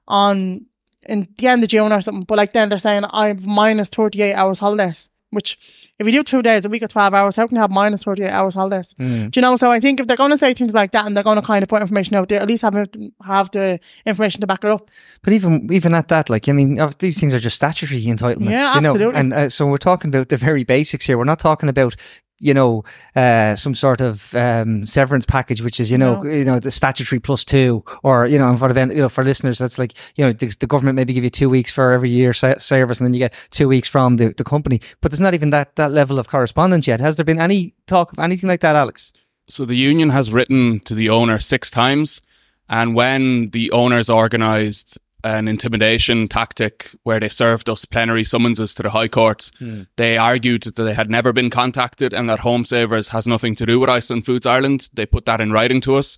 on 0.07 0.65
in 1.07 1.27
the 1.37 1.47
end 1.47 1.63
of 1.63 1.69
June 1.69 1.91
or 1.91 2.01
something. 2.01 2.25
But 2.25 2.37
like 2.37 2.53
then 2.53 2.69
they're 2.69 2.77
saying 2.77 3.05
I've 3.05 3.47
minus 3.47 3.89
38 3.89 4.33
hours 4.35 4.59
holidays 4.59 5.09
which 5.31 5.57
if 5.99 6.07
you 6.07 6.13
do 6.13 6.23
two 6.23 6.41
days 6.41 6.65
a 6.65 6.69
week 6.69 6.81
or 6.81 6.87
12 6.87 7.13
hours, 7.13 7.35
how 7.35 7.45
can 7.45 7.55
you 7.55 7.61
have 7.61 7.69
minus 7.69 8.03
38 8.03 8.29
hours 8.29 8.55
holidays? 8.55 8.95
Mm. 8.99 9.31
Do 9.31 9.39
you 9.39 9.41
know? 9.41 9.55
So 9.57 9.71
I 9.71 9.79
think 9.79 9.99
if 9.99 10.07
they're 10.07 10.17
going 10.17 10.31
to 10.31 10.37
say 10.37 10.53
things 10.53 10.73
like 10.73 10.91
that 10.91 11.05
and 11.05 11.15
they're 11.15 11.23
going 11.23 11.39
to 11.39 11.45
kind 11.45 11.61
of 11.61 11.69
put 11.69 11.81
information 11.81 12.15
out 12.15 12.29
there, 12.29 12.41
at 12.41 12.47
least 12.47 12.63
have, 12.63 12.75
have 13.23 13.51
the 13.51 13.79
information 14.05 14.41
to 14.41 14.47
back 14.47 14.63
it 14.63 14.69
up. 14.69 14.89
But 15.21 15.33
even 15.33 15.71
even 15.71 15.93
at 15.93 16.07
that, 16.07 16.29
like, 16.29 16.47
I 16.47 16.53
mean, 16.53 16.79
these 16.99 17.19
things 17.19 17.33
are 17.33 17.39
just 17.39 17.57
statutory 17.57 18.03
entitlements, 18.03 18.51
yeah, 18.51 18.75
you 18.75 18.81
know? 18.81 19.11
And 19.11 19.33
uh, 19.33 19.49
so 19.49 19.67
we're 19.67 19.77
talking 19.77 20.09
about 20.09 20.29
the 20.29 20.37
very 20.37 20.63
basics 20.63 21.05
here. 21.05 21.17
We're 21.17 21.25
not 21.25 21.39
talking 21.39 21.69
about 21.69 21.95
you 22.39 22.53
know, 22.53 22.83
uh, 23.15 23.55
some 23.55 23.75
sort 23.75 24.01
of 24.01 24.33
um, 24.35 24.85
severance 24.85 25.25
package, 25.25 25.61
which 25.61 25.79
is 25.79 25.91
you 25.91 25.97
know, 25.97 26.21
no. 26.21 26.29
you 26.29 26.45
know, 26.45 26.59
the 26.59 26.71
statutory 26.71 27.19
plus 27.19 27.45
two, 27.45 27.83
or 28.03 28.25
you 28.25 28.39
know, 28.39 28.55
for 28.57 28.69
event, 28.69 28.95
you 28.95 29.01
know, 29.01 29.09
for 29.09 29.23
listeners, 29.23 29.59
that's 29.59 29.77
like 29.77 29.93
you 30.15 30.25
know, 30.25 30.31
the, 30.31 30.47
the, 30.59 30.67
government 30.67 30.95
maybe 30.95 31.13
give 31.13 31.23
you 31.23 31.29
two 31.29 31.49
weeks 31.49 31.71
for 31.71 31.91
every 31.91 32.09
year 32.09 32.33
service, 32.33 32.99
and 32.99 33.05
then 33.05 33.13
you 33.13 33.19
get 33.19 33.33
two 33.51 33.67
weeks 33.67 33.87
from 33.87 34.17
the, 34.17 34.33
the 34.37 34.43
company. 34.43 34.81
But 35.01 35.11
there's 35.11 35.21
not 35.21 35.33
even 35.33 35.49
that 35.51 35.75
that 35.75 35.91
level 35.91 36.19
of 36.19 36.29
correspondence 36.29 36.87
yet. 36.87 36.99
Has 36.99 37.15
there 37.15 37.25
been 37.25 37.39
any 37.39 37.73
talk 37.87 38.11
of 38.11 38.19
anything 38.19 38.47
like 38.47 38.61
that, 38.61 38.75
Alex? 38.75 39.13
So 39.47 39.65
the 39.65 39.75
union 39.75 40.11
has 40.11 40.31
written 40.31 40.79
to 40.81 40.93
the 40.93 41.09
owner 41.09 41.39
six 41.39 41.71
times, 41.71 42.21
and 42.67 42.95
when 42.95 43.49
the 43.49 43.71
owners 43.71 44.09
organised 44.09 44.99
an 45.23 45.47
intimidation 45.47 46.27
tactic 46.27 46.91
where 47.03 47.19
they 47.19 47.29
served 47.29 47.69
us 47.69 47.85
plenary 47.85 48.23
summonses 48.23 48.73
to 48.75 48.83
the 48.83 48.91
High 48.91 49.07
Court. 49.07 49.51
Hmm. 49.59 49.83
They 49.97 50.17
argued 50.17 50.63
that 50.63 50.75
they 50.75 50.93
had 50.93 51.09
never 51.09 51.33
been 51.33 51.49
contacted 51.49 52.13
and 52.13 52.29
that 52.29 52.39
Home 52.39 52.65
Savers 52.65 53.09
has 53.09 53.27
nothing 53.27 53.55
to 53.55 53.65
do 53.65 53.79
with 53.79 53.89
Iceland 53.89 54.25
Foods 54.25 54.45
Ireland. 54.45 54.89
They 54.93 55.05
put 55.05 55.25
that 55.25 55.41
in 55.41 55.51
writing 55.51 55.81
to 55.81 55.95
us. 55.95 56.17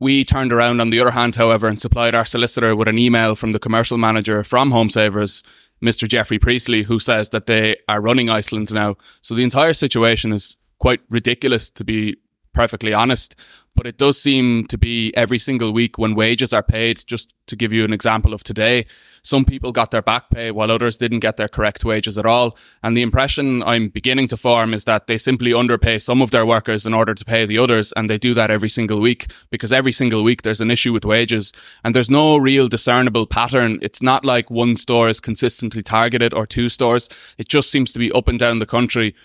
We 0.00 0.24
turned 0.24 0.52
around 0.52 0.80
on 0.80 0.90
the 0.90 1.00
other 1.00 1.12
hand, 1.12 1.36
however, 1.36 1.66
and 1.66 1.80
supplied 1.80 2.14
our 2.14 2.24
solicitor 2.24 2.76
with 2.76 2.88
an 2.88 2.98
email 2.98 3.34
from 3.36 3.52
the 3.52 3.58
commercial 3.58 3.98
manager 3.98 4.44
from 4.44 4.70
Home 4.70 4.90
Savers, 4.90 5.42
Mr. 5.82 6.08
Jeffrey 6.08 6.38
Priestley, 6.38 6.82
who 6.82 6.98
says 6.98 7.30
that 7.30 7.46
they 7.46 7.76
are 7.88 8.00
running 8.00 8.28
Iceland 8.28 8.72
now. 8.72 8.96
So 9.22 9.34
the 9.34 9.44
entire 9.44 9.72
situation 9.72 10.32
is 10.32 10.56
quite 10.78 11.00
ridiculous 11.10 11.70
to 11.70 11.84
be 11.84 12.16
perfectly 12.54 12.94
honest. 12.94 13.36
But 13.76 13.88
it 13.88 13.98
does 13.98 14.22
seem 14.22 14.66
to 14.68 14.78
be 14.78 15.12
every 15.16 15.38
single 15.40 15.72
week 15.72 15.98
when 15.98 16.14
wages 16.14 16.52
are 16.52 16.62
paid. 16.62 17.02
Just 17.06 17.34
to 17.48 17.56
give 17.56 17.72
you 17.72 17.84
an 17.84 17.92
example 17.92 18.32
of 18.32 18.44
today, 18.44 18.86
some 19.22 19.44
people 19.44 19.72
got 19.72 19.90
their 19.90 20.00
back 20.00 20.30
pay 20.30 20.52
while 20.52 20.70
others 20.70 20.96
didn't 20.96 21.18
get 21.20 21.38
their 21.38 21.48
correct 21.48 21.84
wages 21.84 22.16
at 22.16 22.24
all. 22.24 22.56
And 22.84 22.96
the 22.96 23.02
impression 23.02 23.64
I'm 23.64 23.88
beginning 23.88 24.28
to 24.28 24.36
form 24.36 24.74
is 24.74 24.84
that 24.84 25.08
they 25.08 25.18
simply 25.18 25.52
underpay 25.52 25.98
some 25.98 26.22
of 26.22 26.30
their 26.30 26.46
workers 26.46 26.86
in 26.86 26.94
order 26.94 27.14
to 27.14 27.24
pay 27.24 27.46
the 27.46 27.58
others. 27.58 27.92
And 27.96 28.08
they 28.08 28.16
do 28.16 28.32
that 28.34 28.50
every 28.50 28.68
single 28.68 29.00
week 29.00 29.32
because 29.50 29.72
every 29.72 29.92
single 29.92 30.22
week 30.22 30.42
there's 30.42 30.60
an 30.60 30.70
issue 30.70 30.92
with 30.92 31.04
wages 31.04 31.52
and 31.82 31.96
there's 31.96 32.10
no 32.10 32.36
real 32.36 32.68
discernible 32.68 33.26
pattern. 33.26 33.80
It's 33.82 34.02
not 34.02 34.24
like 34.24 34.50
one 34.50 34.76
store 34.76 35.08
is 35.08 35.18
consistently 35.18 35.82
targeted 35.82 36.32
or 36.32 36.46
two 36.46 36.68
stores. 36.68 37.08
It 37.38 37.48
just 37.48 37.72
seems 37.72 37.92
to 37.94 37.98
be 37.98 38.12
up 38.12 38.28
and 38.28 38.38
down 38.38 38.60
the 38.60 38.66
country. 38.66 39.16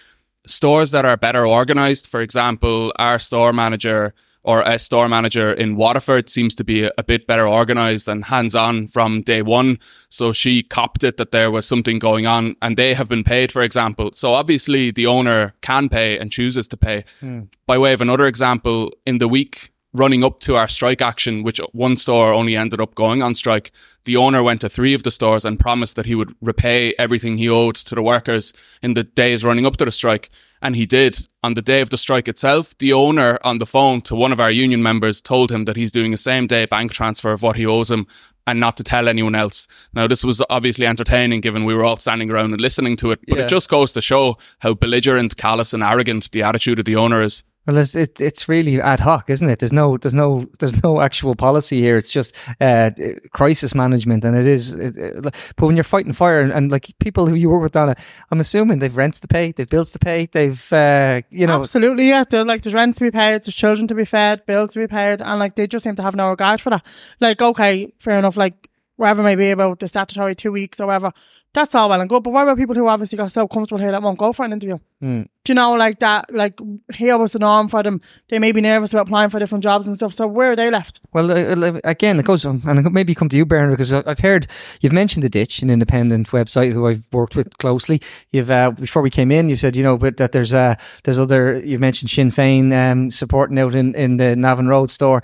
Stores 0.47 0.91
that 0.91 1.05
are 1.05 1.17
better 1.17 1.45
organized, 1.45 2.07
for 2.07 2.21
example, 2.21 2.93
our 2.97 3.19
store 3.19 3.53
manager 3.53 4.13
or 4.43 4.61
a 4.61 4.79
store 4.79 5.09
manager 5.09 5.51
in 5.51 5.75
Waterford 5.75 6.29
seems 6.29 6.55
to 6.55 6.63
be 6.63 6.89
a, 6.97 7.03
bit 7.03 7.27
better 7.27 7.47
organized 7.47 8.07
and 8.07 8.25
hands 8.25 8.55
on 8.55 8.87
from 8.87 9.21
day 9.21 9.41
one. 9.41 9.79
So 10.09 10.31
she 10.31 10.63
copped 10.63 11.03
it 11.03 11.17
that 11.17 11.31
there 11.31 11.51
was 11.51 11.67
something 11.67 11.99
going 11.99 12.25
on 12.25 12.55
and 12.61 12.77
they 12.77 12.93
have 12.93 13.09
been 13.09 13.23
paid, 13.23 13.51
for 13.51 13.61
example. 13.61 14.11
So 14.13 14.33
obviously 14.33 14.91
the 14.91 15.07
owner 15.07 15.53
can 15.61 15.89
pay 15.89 16.17
and 16.17 16.31
chooses 16.31 16.67
to 16.69 16.77
pay. 16.77 17.03
Mm. 17.21 17.49
By 17.67 17.77
way 17.77 17.93
of 17.93 18.01
another 18.01 18.27
example, 18.27 18.93
in 19.05 19.17
the 19.17 19.27
week 19.27 19.71
running 19.93 20.23
up 20.23 20.39
to 20.41 20.55
our 20.55 20.67
strike 20.67 21.01
action, 21.01 21.43
which 21.43 21.59
one 21.71 21.97
store 21.97 22.33
only 22.33 22.55
ended 22.55 22.79
up 22.79 22.93
going 22.95 23.21
on 23.21 23.33
strike, 23.33 23.71
the 24.05 24.15
owner 24.15 24.43
went 24.43 24.61
to 24.61 24.69
three 24.69 24.93
of 24.93 25.03
the 25.03 25.11
stores 25.11 25.45
and 25.45 25.59
promised 25.59 25.95
that 25.95 26.05
he 26.05 26.15
would 26.15 26.33
repay 26.41 26.93
everything 26.99 27.37
he 27.37 27.49
owed 27.49 27.75
to 27.75 27.95
the 27.95 28.01
workers 28.01 28.53
in 28.81 28.93
the 28.93 29.03
days 29.03 29.43
running 29.43 29.65
up 29.65 29.77
to 29.77 29.85
the 29.85 29.91
strike. 29.91 30.29
And 30.61 30.75
he 30.75 30.85
did. 30.85 31.17
On 31.41 31.53
the 31.53 31.61
day 31.61 31.79
of 31.79 31.89
the 31.89 31.97
strike 31.97 32.27
itself, 32.27 32.77
the 32.79 32.91
owner 32.91 33.39
on 33.43 33.59
the 33.59 33.65
phone 33.65 34.01
to 34.01 34.15
one 34.15 34.33
of 34.33 34.41
our 34.41 34.51
union 34.51 34.83
members 34.83 35.21
told 35.21 35.51
him 35.51 35.65
that 35.65 35.77
he's 35.77 35.91
doing 35.91 36.13
a 36.13 36.17
same 36.17 36.47
day 36.47 36.65
bank 36.65 36.91
transfer 36.91 37.31
of 37.31 37.41
what 37.41 37.55
he 37.55 37.65
owes 37.65 37.89
him 37.89 38.07
and 38.45 38.59
not 38.59 38.75
to 38.77 38.83
tell 38.83 39.07
anyone 39.07 39.35
else. 39.35 39.67
Now, 39.93 40.07
this 40.07 40.23
was 40.23 40.41
obviously 40.49 40.85
entertaining 40.85 41.41
given 41.41 41.65
we 41.65 41.73
were 41.73 41.85
all 41.85 41.97
standing 41.97 42.29
around 42.29 42.51
and 42.51 42.59
listening 42.59 42.97
to 42.97 43.11
it, 43.11 43.19
but 43.27 43.37
yeah. 43.37 43.43
it 43.43 43.49
just 43.49 43.69
goes 43.69 43.93
to 43.93 44.01
show 44.01 44.37
how 44.59 44.73
belligerent, 44.73 45.37
callous, 45.37 45.73
and 45.73 45.83
arrogant 45.83 46.31
the 46.31 46.41
attitude 46.41 46.79
of 46.79 46.85
the 46.85 46.95
owner 46.95 47.21
is. 47.21 47.43
Well, 47.67 47.77
it's 47.77 47.93
it, 47.93 48.19
it's 48.19 48.49
really 48.49 48.81
ad 48.81 48.99
hoc, 48.99 49.29
isn't 49.29 49.47
it? 49.47 49.59
There's 49.59 49.73
no 49.73 49.97
there's 49.97 50.15
no 50.15 50.45
there's 50.59 50.81
no 50.83 51.01
actual 51.01 51.35
policy 51.35 51.79
here. 51.79 51.97
It's 51.97 52.09
just 52.09 52.35
uh, 52.59 52.91
crisis 53.31 53.75
management, 53.75 54.23
and 54.25 54.35
it 54.35 54.47
is. 54.47 54.73
It, 54.73 54.97
it, 54.97 55.23
but 55.55 55.65
when 55.65 55.75
you're 55.75 55.83
fighting 55.83 56.13
fire, 56.13 56.41
and, 56.41 56.51
and, 56.51 56.71
like 56.71 56.87
people 56.99 57.27
who 57.27 57.35
you 57.35 57.49
work 57.49 57.61
with, 57.61 57.73
Donna, 57.73 57.95
I'm 58.31 58.39
assuming 58.39 58.79
they've 58.79 58.95
rents 58.95 59.19
to 59.19 59.27
pay, 59.27 59.51
they've 59.51 59.69
bills 59.69 59.91
to 59.91 59.99
pay, 59.99 60.27
they've 60.31 60.73
uh, 60.73 61.21
you 61.29 61.45
know 61.45 61.61
absolutely 61.61 62.07
yeah. 62.07 62.23
There's 62.27 62.45
like 62.45 62.63
there's 62.63 62.73
rents 62.73 62.97
to 62.99 63.03
be 63.03 63.11
paid, 63.11 63.43
there's 63.43 63.55
children 63.55 63.87
to 63.89 63.95
be 63.95 64.05
fed, 64.05 64.45
bills 64.45 64.73
to 64.73 64.79
be 64.79 64.87
paid, 64.87 65.21
and 65.21 65.39
like 65.39 65.55
they 65.55 65.67
just 65.67 65.83
seem 65.83 65.95
to 65.97 66.03
have 66.03 66.15
no 66.15 66.29
regard 66.29 66.61
for 66.61 66.71
that. 66.71 66.85
Like 67.19 67.41
okay, 67.41 67.91
fair 67.99 68.17
enough. 68.17 68.37
Like 68.37 68.69
wherever 68.99 69.23
may 69.23 69.35
be 69.35 69.51
about 69.51 69.79
the 69.79 69.87
statutory 69.87 70.35
two 70.35 70.51
weeks 70.51 70.79
or 70.79 70.87
whatever 70.87 71.13
that's 71.53 71.73
all 71.73 71.89
well 71.89 71.99
and 71.99 72.09
good. 72.09 72.23
But 72.23 72.31
what 72.31 72.43
about 72.43 72.57
people 72.57 72.75
who 72.75 72.87
obviously 72.87 73.17
got 73.17 73.31
so 73.31 73.47
comfortable 73.47 73.79
here 73.79 73.91
that 73.91 74.03
won't 74.03 74.19
go 74.19 74.31
for 74.33 74.45
an 74.45 74.53
interview? 74.53 74.77
Mm. 75.01 75.27
Do 75.43 75.51
you 75.51 75.55
know, 75.55 75.73
like 75.73 75.99
that, 75.99 76.31
like 76.33 76.59
here 76.93 77.17
was 77.17 77.31
the 77.31 77.39
norm 77.39 77.69
for 77.69 77.81
them. 77.81 78.01
They 78.27 78.37
may 78.37 78.51
be 78.51 78.61
nervous 78.61 78.93
about 78.93 79.07
applying 79.07 79.31
for 79.31 79.39
different 79.39 79.63
jobs 79.63 79.87
and 79.87 79.95
stuff. 79.95 80.13
So 80.13 80.27
where 80.27 80.51
are 80.51 80.55
they 80.55 80.69
left? 80.69 81.01
Well, 81.11 81.31
uh, 81.31 81.79
again, 81.83 82.19
it 82.19 82.25
goes 82.25 82.45
on, 82.45 82.61
and 82.65 82.93
maybe 82.93 83.15
come 83.15 83.29
to 83.29 83.37
you, 83.37 83.45
Bernard, 83.45 83.71
because 83.71 83.91
I've 83.91 84.19
heard 84.19 84.45
you've 84.81 84.93
mentioned 84.93 85.23
the 85.23 85.29
Ditch, 85.29 85.63
an 85.63 85.71
independent 85.71 86.27
website 86.27 86.73
who 86.73 86.85
I've 86.87 87.07
worked 87.11 87.35
with 87.35 87.57
closely. 87.57 87.99
You've 88.31 88.51
uh, 88.51 88.71
before 88.71 89.01
we 89.01 89.09
came 89.09 89.31
in, 89.31 89.49
you 89.49 89.55
said 89.55 89.75
you 89.75 89.83
know, 89.83 89.97
but 89.97 90.17
that 90.17 90.33
there's 90.33 90.53
uh 90.53 90.75
there's 91.03 91.17
other. 91.17 91.59
You've 91.59 91.81
mentioned 91.81 92.11
Sinn 92.11 92.29
Fein 92.29 92.71
um, 92.71 93.09
supporting 93.09 93.57
out 93.57 93.73
in 93.73 93.95
in 93.95 94.17
the 94.17 94.35
Navan 94.35 94.67
Road 94.67 94.91
store 94.91 95.23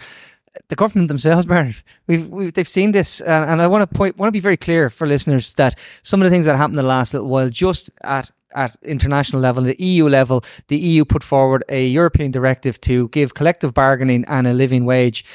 the 0.69 0.75
government 0.75 1.07
themselves, 1.07 1.45
Bernard, 1.47 1.81
we've, 2.07 2.27
we've 2.29 2.53
they've 2.53 2.67
seen 2.67 2.91
this, 2.91 3.21
and 3.21 3.61
I 3.61 3.67
want 3.67 3.89
to 3.89 3.95
point, 3.95 4.17
want 4.17 4.27
to 4.27 4.33
be 4.33 4.39
very 4.39 4.57
clear 4.57 4.89
for 4.89 5.07
listeners 5.07 5.53
that 5.55 5.79
some 6.01 6.21
of 6.21 6.25
the 6.25 6.29
things 6.29 6.45
that 6.45 6.55
happened 6.55 6.77
the 6.77 6.83
last 6.83 7.13
little 7.13 7.29
while, 7.29 7.49
just 7.49 7.89
at 8.03 8.31
at 8.53 8.75
international 8.83 9.41
level, 9.41 9.63
the 9.63 9.75
EU 9.79 10.07
level, 10.07 10.43
the 10.69 10.77
EU 10.77 11.03
put 11.03 11.21
forward 11.23 11.63
a 11.67 11.87
European 11.87 12.31
directive 12.31 12.79
to 12.79 13.09
give 13.09 13.33
collective 13.33 13.73
bargaining 13.73 14.23
and 14.29 14.47
a 14.47 14.53
living 14.53 14.85
wage, 14.85 15.25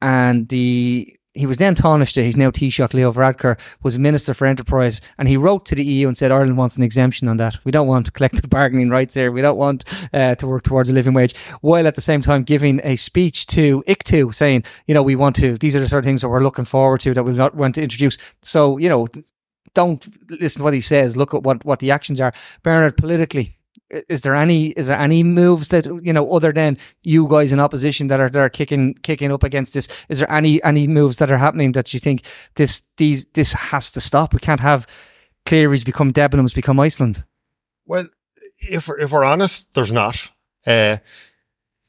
and 0.00 0.48
the 0.48 1.14
he 1.34 1.46
was 1.46 1.58
then 1.58 1.74
Taoiseach, 1.74 2.22
he's 2.22 2.36
now 2.36 2.50
Taoiseach 2.50 2.92
Leo 2.92 3.12
Varadkar, 3.12 3.58
was 3.82 3.98
Minister 3.98 4.34
for 4.34 4.46
Enterprise, 4.46 5.00
and 5.16 5.28
he 5.28 5.36
wrote 5.36 5.64
to 5.66 5.74
the 5.74 5.84
EU 5.84 6.08
and 6.08 6.16
said 6.16 6.32
Ireland 6.32 6.56
wants 6.56 6.76
an 6.76 6.82
exemption 6.82 7.28
on 7.28 7.36
that. 7.36 7.58
We 7.64 7.70
don't 7.70 7.86
want 7.86 8.12
collective 8.14 8.50
bargaining 8.50 8.90
rights 8.90 9.14
here. 9.14 9.30
We 9.30 9.42
don't 9.42 9.56
want 9.56 9.84
uh, 10.12 10.34
to 10.36 10.46
work 10.46 10.64
towards 10.64 10.90
a 10.90 10.92
living 10.92 11.14
wage, 11.14 11.36
while 11.60 11.86
at 11.86 11.94
the 11.94 12.00
same 12.00 12.20
time 12.20 12.42
giving 12.42 12.80
a 12.82 12.96
speech 12.96 13.46
to 13.48 13.82
ICTU 13.86 14.34
saying, 14.34 14.64
you 14.86 14.94
know, 14.94 15.02
we 15.02 15.14
want 15.16 15.36
to, 15.36 15.56
these 15.58 15.76
are 15.76 15.80
the 15.80 15.88
sort 15.88 16.00
of 16.00 16.04
things 16.04 16.22
that 16.22 16.28
we're 16.28 16.42
looking 16.42 16.64
forward 16.64 17.00
to 17.02 17.14
that 17.14 17.22
we 17.22 17.32
not 17.32 17.54
want 17.54 17.76
to 17.76 17.82
introduce. 17.82 18.18
So, 18.42 18.76
you 18.78 18.88
know, 18.88 19.06
don't 19.74 20.06
listen 20.28 20.60
to 20.60 20.64
what 20.64 20.74
he 20.74 20.80
says. 20.80 21.16
Look 21.16 21.32
at 21.32 21.44
what, 21.44 21.64
what 21.64 21.78
the 21.78 21.92
actions 21.92 22.20
are. 22.20 22.32
Bernard, 22.64 22.96
politically, 22.96 23.56
is 24.08 24.22
there 24.22 24.34
any 24.34 24.68
is 24.70 24.86
there 24.86 24.98
any 24.98 25.22
moves 25.22 25.68
that 25.68 25.86
you 26.02 26.12
know 26.12 26.30
other 26.32 26.52
than 26.52 26.78
you 27.02 27.28
guys 27.28 27.52
in 27.52 27.60
opposition 27.60 28.06
that 28.06 28.20
are 28.20 28.28
that 28.28 28.38
are 28.38 28.48
kicking 28.48 28.94
kicking 29.02 29.32
up 29.32 29.42
against 29.42 29.74
this? 29.74 29.88
Is 30.08 30.20
there 30.20 30.30
any 30.30 30.62
any 30.62 30.86
moves 30.86 31.16
that 31.16 31.30
are 31.30 31.38
happening 31.38 31.72
that 31.72 31.92
you 31.92 32.00
think 32.00 32.22
this 32.54 32.82
these 32.96 33.24
this 33.26 33.52
has 33.52 33.90
to 33.92 34.00
stop? 34.00 34.32
We 34.32 34.40
can't 34.40 34.60
have 34.60 34.86
Clearys 35.46 35.84
become 35.84 36.12
Debenhams 36.12 36.54
become 36.54 36.78
Iceland. 36.78 37.24
Well, 37.86 38.08
if 38.58 38.88
we're, 38.88 38.98
if 38.98 39.10
we're 39.10 39.24
honest, 39.24 39.74
there's 39.74 39.92
not. 39.92 40.30
Uh, 40.66 40.98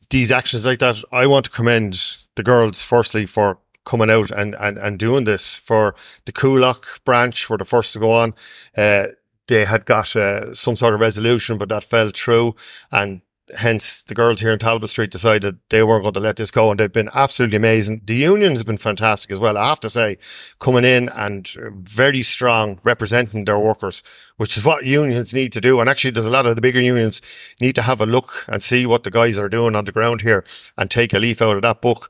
these 0.09 0.31
actions 0.31 0.65
like 0.65 0.79
that, 0.79 1.03
I 1.11 1.27
want 1.27 1.45
to 1.45 1.51
commend 1.51 2.17
the 2.35 2.43
girls 2.43 2.83
firstly 2.83 3.25
for 3.25 3.59
coming 3.85 4.09
out 4.09 4.31
and, 4.31 4.55
and, 4.59 4.77
and 4.77 4.99
doing 4.99 5.23
this 5.23 5.57
for 5.57 5.95
the 6.25 6.31
Coolock 6.31 7.03
branch 7.03 7.49
were 7.49 7.57
the 7.57 7.65
first 7.65 7.93
to 7.93 7.99
go 7.99 8.11
on. 8.11 8.33
Uh, 8.77 9.07
they 9.51 9.65
had 9.65 9.85
got 9.85 10.15
uh, 10.15 10.53
some 10.53 10.77
sort 10.77 10.93
of 10.93 11.01
resolution, 11.01 11.57
but 11.57 11.67
that 11.69 11.83
fell 11.83 12.09
through. 12.09 12.55
And 12.89 13.21
hence 13.57 14.01
the 14.03 14.15
girls 14.15 14.39
here 14.39 14.53
in 14.53 14.59
Talbot 14.59 14.89
Street 14.89 15.11
decided 15.11 15.59
they 15.69 15.83
weren't 15.83 16.03
going 16.03 16.13
to 16.13 16.21
let 16.21 16.37
this 16.37 16.51
go. 16.51 16.71
And 16.71 16.79
they've 16.79 16.91
been 16.91 17.09
absolutely 17.13 17.57
amazing. 17.57 18.01
The 18.05 18.15
union 18.15 18.53
has 18.53 18.63
been 18.63 18.77
fantastic 18.77 19.29
as 19.29 19.39
well. 19.39 19.57
I 19.57 19.67
have 19.67 19.81
to 19.81 19.89
say, 19.89 20.17
coming 20.59 20.85
in 20.85 21.09
and 21.09 21.49
very 21.83 22.23
strong 22.23 22.79
representing 22.85 23.43
their 23.43 23.59
workers, 23.59 24.03
which 24.37 24.55
is 24.55 24.63
what 24.63 24.85
unions 24.85 25.33
need 25.33 25.51
to 25.51 25.59
do. 25.59 25.81
And 25.81 25.89
actually, 25.89 26.11
there's 26.11 26.25
a 26.25 26.29
lot 26.29 26.45
of 26.45 26.55
the 26.55 26.61
bigger 26.61 26.79
unions 26.79 27.21
need 27.59 27.75
to 27.75 27.81
have 27.81 27.99
a 27.99 28.05
look 28.05 28.45
and 28.47 28.63
see 28.63 28.85
what 28.85 29.03
the 29.03 29.11
guys 29.11 29.37
are 29.37 29.49
doing 29.49 29.75
on 29.75 29.83
the 29.83 29.91
ground 29.91 30.21
here 30.21 30.45
and 30.77 30.89
take 30.89 31.13
a 31.13 31.19
leaf 31.19 31.41
out 31.41 31.57
of 31.57 31.61
that 31.63 31.81
book. 31.81 32.09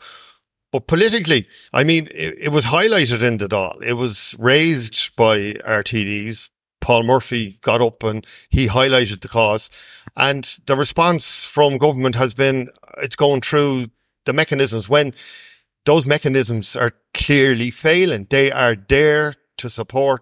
But 0.72 0.86
politically, 0.86 1.48
I 1.74 1.84
mean, 1.84 2.08
it, 2.12 2.38
it 2.38 2.50
was 2.50 2.66
highlighted 2.66 3.24
in 3.24 3.38
the 3.38 3.50
Dáil. 3.50 3.82
It 3.82 3.94
was 3.94 4.36
raised 4.38 5.16
by 5.16 5.54
RTDs, 5.54 6.51
Paul 6.82 7.04
Murphy 7.04 7.60
got 7.62 7.82
up 7.82 8.04
and 8.04 8.26
he 8.50 8.68
highlighted 8.68 9.22
the 9.22 9.28
cause. 9.28 9.70
And 10.18 10.44
the 10.66 10.76
response 10.76 11.46
from 11.46 11.78
government 11.78 12.16
has 12.16 12.34
been 12.34 12.70
it's 12.98 13.16
going 13.16 13.42
through 13.42 13.88
the 14.26 14.34
mechanisms 14.34 14.90
when 14.90 15.14
those 15.86 16.06
mechanisms 16.06 16.76
are 16.76 16.92
clearly 17.14 17.72
failing. 17.72 18.28
They 18.30 18.52
are 18.52 18.76
there 18.76 19.34
to 19.58 19.70
support 19.70 20.22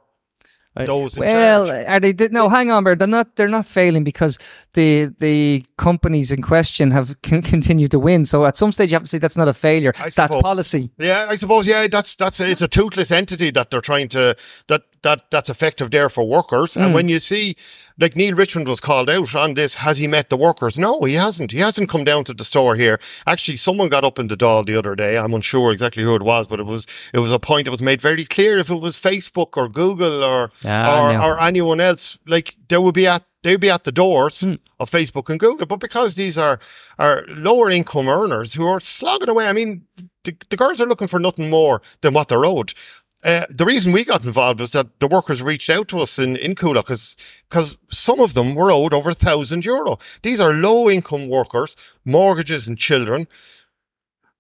those 0.76 1.18
well, 1.18 1.70
are 1.70 2.00
they? 2.00 2.28
No, 2.30 2.48
hang 2.48 2.72
on, 2.72 2.84
Bert. 2.84 3.00
They're 3.00 3.08
not. 3.08 3.36
They're 3.36 3.48
not 3.48 3.66
failing 3.66 4.04
because 4.04 4.38
the 4.74 5.14
the 5.18 5.66
companies 5.78 6.32
in 6.32 6.42
question 6.42 6.92
have 6.92 7.10
c- 7.26 7.42
continued 7.42 7.92
to 7.92 8.00
win. 8.00 8.26
So 8.26 8.46
at 8.46 8.56
some 8.56 8.72
stage, 8.72 8.92
you 8.92 8.96
have 8.96 9.04
to 9.04 9.10
say 9.10 9.18
that's 9.18 9.38
not 9.38 9.48
a 9.48 9.54
failure. 9.54 9.94
I 9.98 10.04
that's 10.04 10.16
suppose. 10.16 10.42
policy. 10.42 10.92
Yeah, 10.98 11.28
I 11.30 11.36
suppose. 11.36 11.68
Yeah, 11.68 11.88
that's 11.88 12.16
that's 12.16 12.40
it's 12.40 12.62
a 12.62 12.68
toothless 12.68 13.12
entity 13.12 13.52
that 13.52 13.72
they're 13.72 13.82
trying 13.82 14.10
to 14.10 14.36
that 14.68 14.84
that 15.02 15.32
that's 15.32 15.50
effective 15.50 15.92
there 15.92 16.10
for 16.10 16.24
workers. 16.24 16.76
Mm. 16.76 16.86
And 16.86 16.94
when 16.94 17.10
you 17.10 17.20
see 17.20 17.56
like 18.00 18.16
Neale 18.16 18.36
Richmond 18.36 18.68
was 18.68 18.80
called 18.80 19.10
out 19.10 19.36
on 19.36 19.54
this. 19.54 19.76
Has 19.76 19.98
he 19.98 20.08
met 20.08 20.30
the 20.30 20.38
workers? 20.38 20.80
No, 20.80 21.02
he 21.02 21.16
hasn't. 21.16 21.52
He 21.52 21.60
hasn't 21.60 21.90
come 21.90 22.04
down 22.04 22.24
to 22.26 22.34
the 22.34 22.44
store 22.44 22.76
here. 22.76 23.00
Actually, 23.28 23.58
someone 23.58 23.90
got 23.90 24.04
up 24.04 24.20
in 24.20 24.28
the 24.28 24.38
Dáil 24.38 24.66
the 24.66 24.76
other 24.76 24.96
day. 24.96 25.18
I'm 25.18 25.34
unsure 25.34 25.72
exactly 25.72 26.04
who 26.04 26.16
it 26.16 26.24
was, 26.24 26.48
but 26.48 26.60
it 26.60 26.66
was 26.66 26.86
it 27.14 27.20
was 27.20 27.32
a 27.32 27.40
point 27.40 27.66
that 27.66 27.72
was 27.72 27.82
made 27.82 28.02
very 28.02 28.26
clear. 28.26 28.58
If 28.58 28.70
it 28.70 28.80
was 28.80 29.00
Facebook 29.00 29.58
or 29.58 29.68
Google 29.68 30.24
or 30.24 30.52
ah, 30.66 31.08
or, 31.08 31.14
no. 31.14 31.22
or 31.24 31.42
anyone 31.42 31.80
else, 31.80 32.18
like 32.26 32.56
they 32.70 32.78
would 32.78 32.96
be 32.96 33.08
at 33.08 33.24
they 33.44 33.52
would 33.54 33.62
be 33.62 33.70
at 33.70 33.84
the 33.84 33.92
doors 33.92 34.42
mm. 34.42 34.60
of 34.80 34.90
Facebook 34.90 35.30
and 35.30 35.40
Google. 35.40 35.66
But 35.66 35.80
because 35.80 36.16
these 36.16 36.38
are 36.38 36.60
are 36.98 37.26
lower 37.28 37.70
income 37.70 38.10
earners 38.10 38.54
who 38.54 38.68
are 38.68 38.80
slogging 38.80 39.30
away, 39.30 39.48
I 39.48 39.54
mean, 39.54 39.86
the, 40.24 40.36
the 40.50 40.58
girls 40.58 40.82
are 40.82 40.86
looking 40.86 41.08
for 41.08 41.20
nothing 41.20 41.50
more 41.50 41.82
than 42.02 42.14
what 42.14 42.28
they're 42.28 42.46
owed. 42.46 42.74
Uh, 43.22 43.46
the 43.50 43.66
reason 43.66 43.92
we 43.92 44.06
got 44.06 44.24
involved 44.24 44.62
was 44.62 44.72
that 44.72 45.00
the 45.00 45.08
workers 45.08 45.44
reached 45.44 45.70
out 45.70 45.90
to 45.90 46.00
us 46.00 46.18
in, 46.18 46.38
in 46.38 46.56
Coolock 46.56 46.88
because, 47.50 47.78
some 47.90 48.20
of 48.22 48.34
them 48.34 48.56
were 48.56 48.72
owed 48.72 48.94
over 48.94 49.10
a 49.10 49.14
thousand 49.14 49.66
euro. 49.66 49.98
These 50.22 50.40
are 50.40 50.54
low 50.54 50.90
income 50.90 51.28
workers, 51.28 51.76
mortgages 52.06 52.68
and 52.68 52.78
children. 52.78 53.28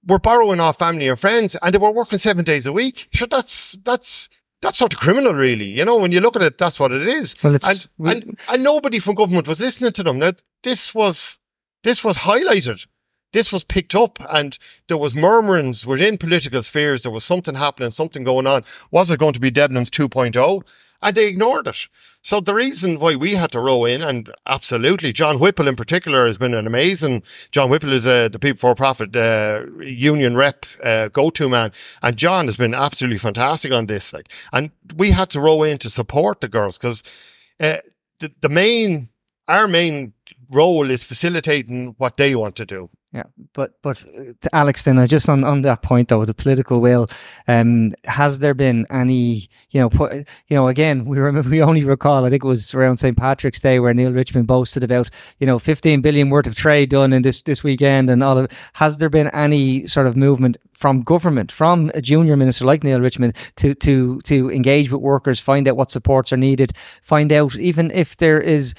Were 0.08 0.20
borrowing 0.20 0.62
off 0.62 0.80
family 0.80 1.10
and 1.10 1.20
friends 1.20 1.58
and 1.62 1.74
they 1.74 1.78
were 1.78 1.92
working 1.92 2.20
seven 2.20 2.46
days 2.46 2.66
a 2.66 2.72
week. 2.72 3.10
Sure, 3.12 3.28
that's, 3.28 3.74
that's, 3.84 4.30
that's 4.62 4.78
sort 4.78 4.94
of 4.94 5.00
criminal, 5.00 5.34
really. 5.34 5.66
You 5.66 5.84
know, 5.84 5.98
when 5.98 6.14
you 6.14 6.22
look 6.22 6.38
at 6.38 6.42
it, 6.42 6.58
that's 6.58 6.80
what 6.80 6.94
it 6.94 7.06
is. 7.06 7.36
Well, 7.44 7.58
and, 7.68 7.88
and, 8.00 8.40
and 8.50 8.64
nobody 8.64 9.00
from 9.00 9.16
government 9.16 9.48
was 9.48 9.60
listening 9.60 9.92
to 9.92 10.04
them. 10.04 10.20
Now, 10.20 10.34
this 10.64 10.96
was, 10.96 11.40
this 11.84 12.02
was 12.02 12.20
highlighted 12.20 12.86
this 13.32 13.52
was 13.52 13.64
picked 13.64 13.96
up 13.96 14.20
and 14.32 14.58
there 14.88 14.98
was 14.98 15.16
murmurings 15.16 15.86
within 15.86 16.18
political 16.18 16.64
spheres. 16.64 17.04
There 17.04 17.12
was 17.12 17.24
something 17.24 17.56
happening, 17.56 17.92
something 17.92 18.24
going 18.24 18.48
on. 18.48 18.64
Was 18.92 19.12
it 19.12 19.20
going 19.20 19.34
to 19.34 19.40
be 19.40 19.52
Debenhams 19.52 19.90
2.0? 19.90 20.64
And 21.02 21.16
they 21.16 21.28
ignored 21.28 21.68
it. 21.68 21.88
So 22.22 22.42
the 22.42 22.54
reason 22.54 23.00
why 23.00 23.16
we 23.16 23.36
had 23.36 23.54
to 23.54 23.62
row 23.62 23.86
in, 23.86 24.02
and 24.02 24.30
absolutely, 24.46 25.14
John 25.14 25.40
Whipple 25.40 25.70
in 25.70 25.78
particular 25.78 26.26
has 26.26 26.38
been 26.38 26.54
an 26.54 26.68
amazing. 26.68 27.24
John 27.52 27.70
Whipple 27.70 27.94
is 27.94 28.06
uh, 28.06 28.28
the 28.28 28.40
People 28.40 28.56
Before 28.56 28.76
Profit 28.76 29.16
uh, 29.16 29.64
union 29.80 30.36
rep 30.36 30.66
uh, 30.84 31.08
go 31.08 31.30
to 31.30 31.48
man, 31.48 31.72
and 32.04 32.18
John 32.18 32.48
has 32.48 32.58
been 32.58 32.74
absolutely 32.74 33.18
fantastic 33.18 33.72
on 33.72 33.86
this. 33.86 34.12
Like, 34.12 34.30
and 34.52 34.72
we 34.98 35.12
had 35.12 35.30
to 35.30 35.40
row 35.40 35.64
in 35.64 35.78
to 35.78 35.90
support 35.90 36.42
the 36.42 36.50
girls 36.50 36.78
because 36.78 37.02
uh, 37.62 37.78
the 38.20 38.34
the 38.42 38.50
main 38.50 39.08
our 39.48 39.70
main 39.70 40.14
role 40.52 40.92
is 40.92 41.04
facilitating 41.04 41.96
what 41.98 42.18
they 42.18 42.36
want 42.36 42.58
to 42.58 42.66
do. 42.66 42.90
Yeah, 43.12 43.24
but 43.54 43.72
but 43.82 44.06
uh, 44.06 44.34
to 44.42 44.56
Alex, 44.56 44.84
then 44.84 45.00
uh, 45.00 45.08
just 45.08 45.30
on, 45.30 45.44
on 45.44 45.64
that 45.64 45.82
point 45.82 46.10
though, 46.10 46.24
the 46.26 46.34
political 46.36 46.80
will, 46.80 47.08
um, 47.48 47.96
has 48.06 48.38
there 48.38 48.54
been 48.54 48.86
any, 48.92 49.50
you 49.72 49.82
know, 49.82 49.90
put, 49.90 50.14
you 50.14 50.56
know, 50.56 50.68
again, 50.68 51.06
we 51.06 51.18
remember 51.18 51.50
we 51.50 51.64
only 51.64 51.84
recall, 51.84 52.24
I 52.24 52.30
think 52.30 52.44
it 52.44 52.48
was 52.48 52.76
around 52.76 52.98
St 52.98 53.18
Patrick's 53.18 53.60
Day 53.62 53.80
where 53.80 53.96
Neale 53.96 54.12
Richmond 54.14 54.46
boasted 54.46 54.84
about, 54.84 55.10
you 55.40 55.48
know, 55.48 55.58
fifteen 55.58 56.02
billion 56.02 56.30
worth 56.30 56.46
of 56.46 56.54
trade 56.54 56.92
done 56.92 57.12
in 57.12 57.24
this 57.24 57.42
this 57.42 57.64
weekend 57.64 58.12
and 58.12 58.22
all 58.22 58.38
of. 58.38 58.52
Has 58.74 58.98
there 58.98 59.10
been 59.10 59.30
any 59.30 59.88
sort 59.88 60.06
of 60.06 60.16
movement 60.16 60.58
from 60.74 61.02
government, 61.02 61.52
from 61.52 61.90
a 61.96 62.02
junior 62.02 62.38
minister 62.38 62.64
like 62.64 62.84
Neale 62.84 63.02
Richmond, 63.02 63.36
to 63.56 63.74
to 63.74 64.20
to 64.26 64.52
engage 64.52 64.92
with 64.92 65.02
workers, 65.02 65.40
find 65.40 65.68
out 65.68 65.78
what 65.78 65.90
supports 65.90 66.32
are 66.32 66.38
needed, 66.38 66.78
find 67.02 67.34
out 67.34 67.58
even 67.58 67.90
if 67.90 68.18
there 68.18 68.40
is 68.40 68.76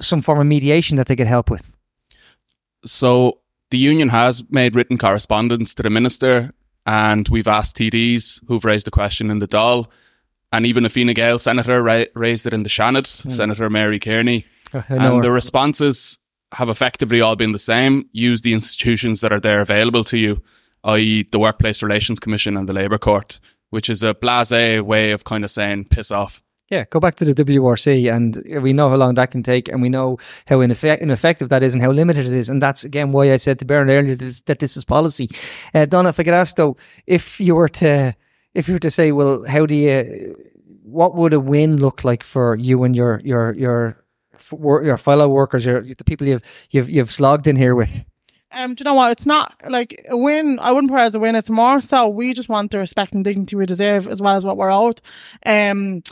some 0.00 0.20
form 0.20 0.38
of 0.38 0.46
mediation 0.46 0.98
that 0.98 1.06
they 1.06 1.16
could 1.16 1.26
help 1.26 1.48
with? 1.48 1.74
So 2.84 3.39
the 3.70 3.78
union 3.78 4.08
has 4.08 4.42
made 4.50 4.76
written 4.76 4.98
correspondence 4.98 5.74
to 5.74 5.82
the 5.82 5.90
minister, 5.90 6.52
and 6.86 7.28
we've 7.28 7.48
asked 7.48 7.76
TDs 7.76 8.40
who've 8.48 8.64
raised 8.64 8.86
the 8.86 8.90
question 8.90 9.30
in 9.30 9.38
the 9.38 9.48
Dáil, 9.48 9.86
and 10.52 10.66
even 10.66 10.84
a 10.84 10.88
Fine 10.88 11.14
Gael 11.14 11.38
senator 11.38 11.82
ra- 11.82 12.04
raised 12.14 12.46
it 12.46 12.52
in 12.52 12.64
the 12.64 12.68
Seanad, 12.68 13.04
mm. 13.04 13.32
Senator 13.32 13.70
Mary 13.70 13.98
Kearney. 13.98 14.46
Oh, 14.74 14.84
and 14.88 15.24
the 15.24 15.30
responses 15.30 16.18
have 16.52 16.68
effectively 16.68 17.20
all 17.20 17.36
been 17.36 17.52
the 17.52 17.58
same. 17.58 18.08
Use 18.12 18.40
the 18.40 18.52
institutions 18.52 19.20
that 19.20 19.32
are 19.32 19.40
there 19.40 19.60
available 19.60 20.04
to 20.04 20.18
you, 20.18 20.42
i.e., 20.84 21.26
the 21.30 21.38
Workplace 21.38 21.82
Relations 21.82 22.18
Commission 22.18 22.56
and 22.56 22.68
the 22.68 22.72
Labour 22.72 22.98
Court, 22.98 23.38
which 23.70 23.88
is 23.88 24.02
a 24.02 24.14
blase 24.14 24.50
way 24.50 25.12
of 25.12 25.24
kind 25.24 25.44
of 25.44 25.50
saying 25.50 25.86
piss 25.86 26.10
off. 26.10 26.42
Yeah, 26.70 26.84
go 26.88 27.00
back 27.00 27.16
to 27.16 27.24
the 27.24 27.34
WRC, 27.34 28.14
and 28.14 28.62
we 28.62 28.72
know 28.72 28.88
how 28.88 28.94
long 28.94 29.14
that 29.14 29.32
can 29.32 29.42
take, 29.42 29.68
and 29.68 29.82
we 29.82 29.88
know 29.88 30.18
how 30.46 30.58
ineffect- 30.58 31.00
ineffective 31.00 31.48
that 31.48 31.64
is, 31.64 31.74
and 31.74 31.82
how 31.82 31.90
limited 31.90 32.26
it 32.26 32.32
is, 32.32 32.48
and 32.48 32.62
that's 32.62 32.84
again 32.84 33.10
why 33.10 33.32
I 33.32 33.38
said 33.38 33.58
to 33.58 33.64
Bernard 33.64 33.90
earlier 33.90 34.14
this, 34.14 34.42
that 34.42 34.60
this 34.60 34.76
is 34.76 34.84
policy. 34.84 35.28
Uh, 35.74 35.86
Donna, 35.86 36.10
if 36.10 36.20
I 36.20 36.22
could 36.22 36.32
ask 36.32 36.54
though, 36.54 36.76
if 37.08 37.40
you 37.40 37.56
were 37.56 37.68
to, 37.68 38.14
if 38.54 38.68
you 38.68 38.74
were 38.74 38.80
to 38.80 38.90
say, 38.90 39.10
well, 39.10 39.44
how 39.44 39.66
do 39.66 39.74
you, 39.74 40.36
what 40.84 41.16
would 41.16 41.32
a 41.32 41.40
win 41.40 41.76
look 41.76 42.04
like 42.04 42.22
for 42.22 42.54
you 42.54 42.84
and 42.84 42.94
your 42.94 43.20
your 43.24 43.52
your 43.54 44.04
your 44.52 44.96
fellow 44.96 45.28
workers, 45.28 45.66
your 45.66 45.82
the 45.82 46.04
people 46.04 46.28
you've 46.28 46.42
you've 46.70 46.88
you've 46.88 47.10
slogged 47.10 47.48
in 47.48 47.56
here 47.56 47.74
with? 47.74 48.04
Um, 48.52 48.74
do 48.74 48.82
you 48.82 48.84
know 48.84 48.94
what? 48.94 49.10
It's 49.10 49.26
not 49.26 49.56
like 49.68 50.04
a 50.08 50.16
win. 50.16 50.58
I 50.60 50.70
wouldn't 50.70 50.90
put 50.90 51.00
it 51.00 51.04
as 51.04 51.14
a 51.16 51.20
win. 51.20 51.34
It's 51.34 51.50
more 51.50 51.80
so 51.80 52.08
we 52.08 52.32
just 52.32 52.48
want 52.48 52.70
the 52.70 52.78
respect 52.78 53.12
and 53.12 53.24
dignity 53.24 53.56
we 53.56 53.66
deserve, 53.66 54.06
as 54.06 54.22
well 54.22 54.36
as 54.36 54.44
what 54.44 54.56
we're 54.56 54.72
owed. 54.72 55.00
Um 55.44 56.02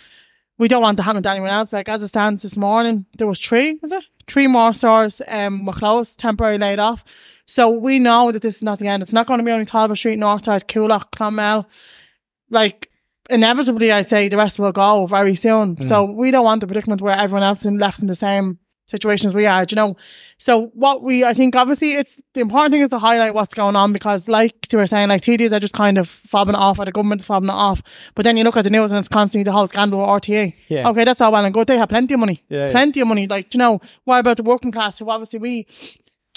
we 0.59 0.69
don't 0.69 0.83
want 0.83 0.97
to 0.99 1.03
happen 1.03 1.23
to 1.23 1.31
anyone 1.31 1.51
else. 1.51 1.73
Like 1.73 1.89
as 1.89 2.03
it 2.03 2.09
stands 2.09 2.43
this 2.43 2.57
morning, 2.57 3.07
there 3.17 3.27
was 3.27 3.41
three, 3.41 3.79
is 3.83 3.93
it? 3.93 4.05
Three 4.27 4.47
more 4.47 4.75
stores 4.75 5.23
um 5.29 5.65
were 5.65 5.73
closed, 5.73 6.19
temporarily 6.19 6.59
laid 6.59 6.79
off. 6.79 7.05
So 7.47 7.71
we 7.71 7.99
know 7.99 8.31
that 8.33 8.43
this 8.43 8.57
is 8.57 8.63
not 8.63 8.79
the 8.79 8.89
end. 8.89 9.03
It's 9.03 9.13
not 9.13 9.27
going 9.27 9.39
to 9.39 9.45
be 9.45 9.53
only 9.53 9.65
Talbot 9.65 9.97
Street, 9.97 10.19
Northside, 10.19 10.65
Coolock, 10.65 11.11
Clonmel. 11.13 11.67
Like 12.51 12.91
inevitably, 13.31 13.91
I'd 13.91 14.09
say 14.09 14.29
the 14.29 14.37
rest 14.37 14.59
will 14.59 14.73
go 14.73 15.07
very 15.07 15.35
soon. 15.35 15.77
Mm. 15.77 15.85
So 15.85 16.13
we 16.13 16.31
don't 16.31 16.45
want 16.45 16.61
the 16.61 16.67
predicament 16.67 17.01
where 17.01 17.17
everyone 17.17 17.43
else 17.43 17.65
is 17.65 17.73
left 17.73 18.01
in 18.01 18.07
the 18.07 18.17
same 18.17 18.59
situations 18.89 19.35
we 19.35 19.47
are, 19.47 19.65
you 19.69 19.77
know. 19.77 19.97
So 20.39 20.69
what 20.69 21.03
we, 21.03 21.25
I 21.25 21.35
think 21.35 21.55
obviously 21.55 21.93
it's, 21.93 22.21
the 22.33 22.41
important 22.41 22.73
thing 22.73 22.83
is 22.83 22.91
to 22.91 22.99
highlight 22.99 23.35
what's 23.35 23.55
going 23.55 23.77
on 23.77 23.93
because 23.93 24.29
like 24.29 24.73
you 24.73 24.79
were 24.79 24.87
saying, 24.87 25.11
like 25.11 25.23
TDs 25.23 25.53
are 25.53 25.61
just 25.61 25.75
kind 25.75 25.99
of 25.99 26.09
fobbing 26.09 26.51
it 26.51 26.55
off 26.57 26.79
or 26.79 26.87
the 26.87 26.93
government's 26.93 27.29
fobbing 27.29 27.51
it 27.51 27.51
off. 27.51 27.83
But 28.15 28.25
then 28.25 28.37
you 28.37 28.45
look 28.45 28.57
at 28.57 28.65
the 28.65 28.71
news 28.71 28.91
and 28.91 28.99
it's 28.99 29.09
constantly 29.09 29.45
the 29.45 29.53
whole 29.53 29.69
scandal 29.69 30.01
with 30.01 30.09
RTÉ. 30.09 30.55
Yeah. 30.69 30.89
Okay, 30.89 31.05
that's 31.05 31.21
all 31.21 31.33
well 31.33 31.45
and 31.45 31.53
good. 31.53 31.67
They 31.67 31.77
have 31.77 31.91
plenty 31.91 32.15
of 32.15 32.21
money. 32.21 32.43
Yeah, 32.49 32.71
plenty 32.71 33.01
yeah. 33.01 33.05
of 33.05 33.09
money. 33.09 33.27
Like, 33.27 33.53
you 33.53 33.59
know, 33.59 33.81
what 34.05 34.19
about 34.19 34.39
the 34.39 34.43
working 34.43 34.73
class 34.73 34.99
who 34.99 35.11
obviously 35.11 35.39
we, 35.39 35.67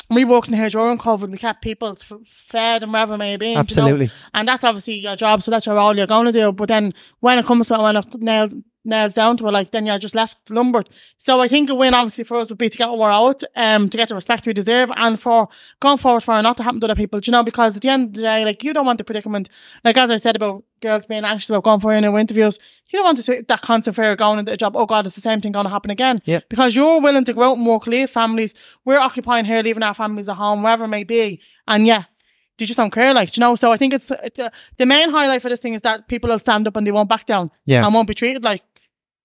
we 0.09 0.25
worked 0.25 0.49
in 0.49 0.55
here 0.55 0.69
during 0.69 0.97
COVID. 0.97 1.23
And 1.23 1.31
we 1.31 1.37
kept 1.37 1.61
people 1.61 1.95
fed 2.25 2.83
and 2.83 2.91
wherever 2.91 3.13
it 3.13 3.17
may 3.17 3.37
be. 3.37 3.55
Absolutely. 3.55 4.05
You 4.05 4.07
know? 4.07 4.29
And 4.33 4.47
that's 4.47 4.63
obviously 4.63 4.95
your 4.95 5.15
job. 5.15 5.41
So 5.41 5.51
that's 5.51 5.65
your 5.65 5.77
all 5.77 5.95
you're 5.95 6.07
going 6.07 6.25
to 6.25 6.31
do. 6.31 6.51
But 6.51 6.67
then 6.67 6.93
when 7.21 7.39
it 7.39 7.45
comes 7.45 7.69
to 7.69 7.75
it, 7.75 7.81
when 7.81 7.95
it 7.95 8.05
nails, 8.15 8.53
nails 8.83 9.13
down 9.13 9.37
to 9.37 9.47
it, 9.47 9.51
like 9.51 9.71
then 9.71 9.85
you're 9.85 9.99
just 9.99 10.15
left 10.15 10.49
lumbered. 10.49 10.89
So 11.17 11.39
I 11.39 11.47
think 11.47 11.69
a 11.69 11.75
win 11.75 11.93
obviously 11.93 12.23
for 12.23 12.37
us 12.37 12.49
would 12.49 12.57
be 12.57 12.69
to 12.69 12.77
get 12.77 12.89
what 12.89 12.97
we're 12.97 13.11
out, 13.11 13.43
um, 13.55 13.89
to 13.89 13.97
get 13.97 14.09
the 14.09 14.15
respect 14.15 14.45
we 14.45 14.53
deserve 14.53 14.91
and 14.95 15.19
for 15.19 15.49
going 15.79 15.97
forward 15.97 16.21
for 16.21 16.37
it 16.37 16.41
not 16.41 16.57
to 16.57 16.63
happen 16.63 16.79
to 16.79 16.87
other 16.87 16.95
people, 16.95 17.19
you 17.23 17.31
know, 17.31 17.43
because 17.43 17.75
at 17.75 17.81
the 17.81 17.89
end 17.89 18.09
of 18.09 18.13
the 18.15 18.21
day, 18.21 18.45
like 18.45 18.63
you 18.63 18.73
don't 18.73 18.85
want 18.85 18.97
the 18.97 19.03
predicament, 19.03 19.49
like 19.83 19.97
as 19.97 20.09
I 20.09 20.17
said 20.17 20.35
about 20.35 20.63
girls 20.81 21.05
being 21.05 21.23
anxious 21.23 21.49
about 21.49 21.63
going 21.63 21.79
for 21.79 21.99
new 21.99 22.17
interviews, 22.17 22.57
you 22.87 22.97
don't 22.97 23.05
want 23.05 23.23
to 23.23 23.43
that 23.47 23.61
constant 23.61 23.95
fear 23.95 24.11
of 24.11 24.17
going 24.17 24.39
into 24.39 24.51
a 24.51 24.57
job, 24.57 24.75
oh 24.75 24.85
God, 24.85 25.05
it's 25.05 25.15
the 25.15 25.21
same 25.21 25.41
thing 25.41 25.51
going 25.51 25.65
to 25.65 25.69
happen 25.69 25.91
again. 25.91 26.19
Yeah. 26.25 26.39
Because 26.49 26.75
you're 26.75 26.99
willing 26.99 27.25
to 27.25 27.33
go 27.33 27.51
out 27.51 27.57
and 27.57 27.65
work, 27.65 27.87
leave 27.87 28.09
families, 28.09 28.53
we're 28.85 28.99
occupying 28.99 29.45
here, 29.45 29.61
leaving 29.61 29.83
our 29.83 29.93
families 29.93 30.27
at 30.27 30.37
home, 30.37 30.63
wherever 30.63 30.85
it 30.85 30.89
may 30.89 31.03
be. 31.03 31.39
And 31.67 31.85
yeah, 31.85 32.05
you 32.61 32.67
just 32.67 32.77
don't 32.77 32.91
care, 32.91 33.13
like, 33.13 33.35
you 33.35 33.41
know. 33.41 33.55
So 33.55 33.71
I 33.71 33.77
think 33.77 33.93
it's 33.93 34.05
the, 34.05 34.51
the 34.77 34.85
main 34.85 35.09
highlight 35.09 35.41
for 35.41 35.49
this 35.49 35.59
thing 35.59 35.73
is 35.73 35.81
that 35.81 36.07
people 36.07 36.29
will 36.29 36.39
stand 36.39 36.67
up 36.67 36.77
and 36.77 36.85
they 36.85 36.91
won't 36.91 37.09
back 37.09 37.25
down, 37.25 37.49
yeah, 37.65 37.83
and 37.83 37.93
won't 37.93 38.07
be 38.07 38.13
treated 38.13 38.43
like 38.43 38.63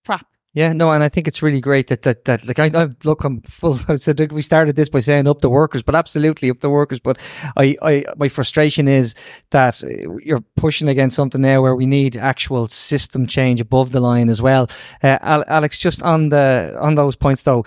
crap. 0.06 0.26
Yeah, 0.56 0.72
no, 0.72 0.90
and 0.90 1.04
I 1.04 1.10
think 1.10 1.28
it's 1.28 1.42
really 1.42 1.60
great 1.60 1.88
that 1.88 2.00
that, 2.04 2.24
that 2.24 2.46
like 2.46 2.58
I, 2.58 2.70
I 2.84 2.88
look, 3.04 3.24
I'm 3.24 3.42
full. 3.42 3.78
I 3.88 3.96
said 3.96 4.32
we 4.32 4.40
started 4.40 4.74
this 4.74 4.88
by 4.88 5.00
saying 5.00 5.28
up 5.28 5.42
the 5.42 5.50
workers, 5.50 5.82
but 5.82 5.94
absolutely 5.94 6.48
up 6.48 6.60
the 6.60 6.70
workers. 6.70 6.98
But 6.98 7.20
I, 7.58 7.76
I, 7.82 8.06
my 8.16 8.28
frustration 8.28 8.88
is 8.88 9.14
that 9.50 9.82
you're 10.24 10.42
pushing 10.56 10.88
against 10.88 11.14
something 11.14 11.42
now 11.42 11.60
where 11.60 11.76
we 11.76 11.84
need 11.84 12.16
actual 12.16 12.68
system 12.68 13.26
change 13.26 13.60
above 13.60 13.92
the 13.92 14.00
line 14.00 14.30
as 14.30 14.40
well. 14.40 14.70
Uh, 15.02 15.18
Alex, 15.46 15.78
just 15.78 16.02
on 16.02 16.30
the 16.30 16.74
on 16.80 16.94
those 16.94 17.16
points 17.16 17.42
though, 17.42 17.66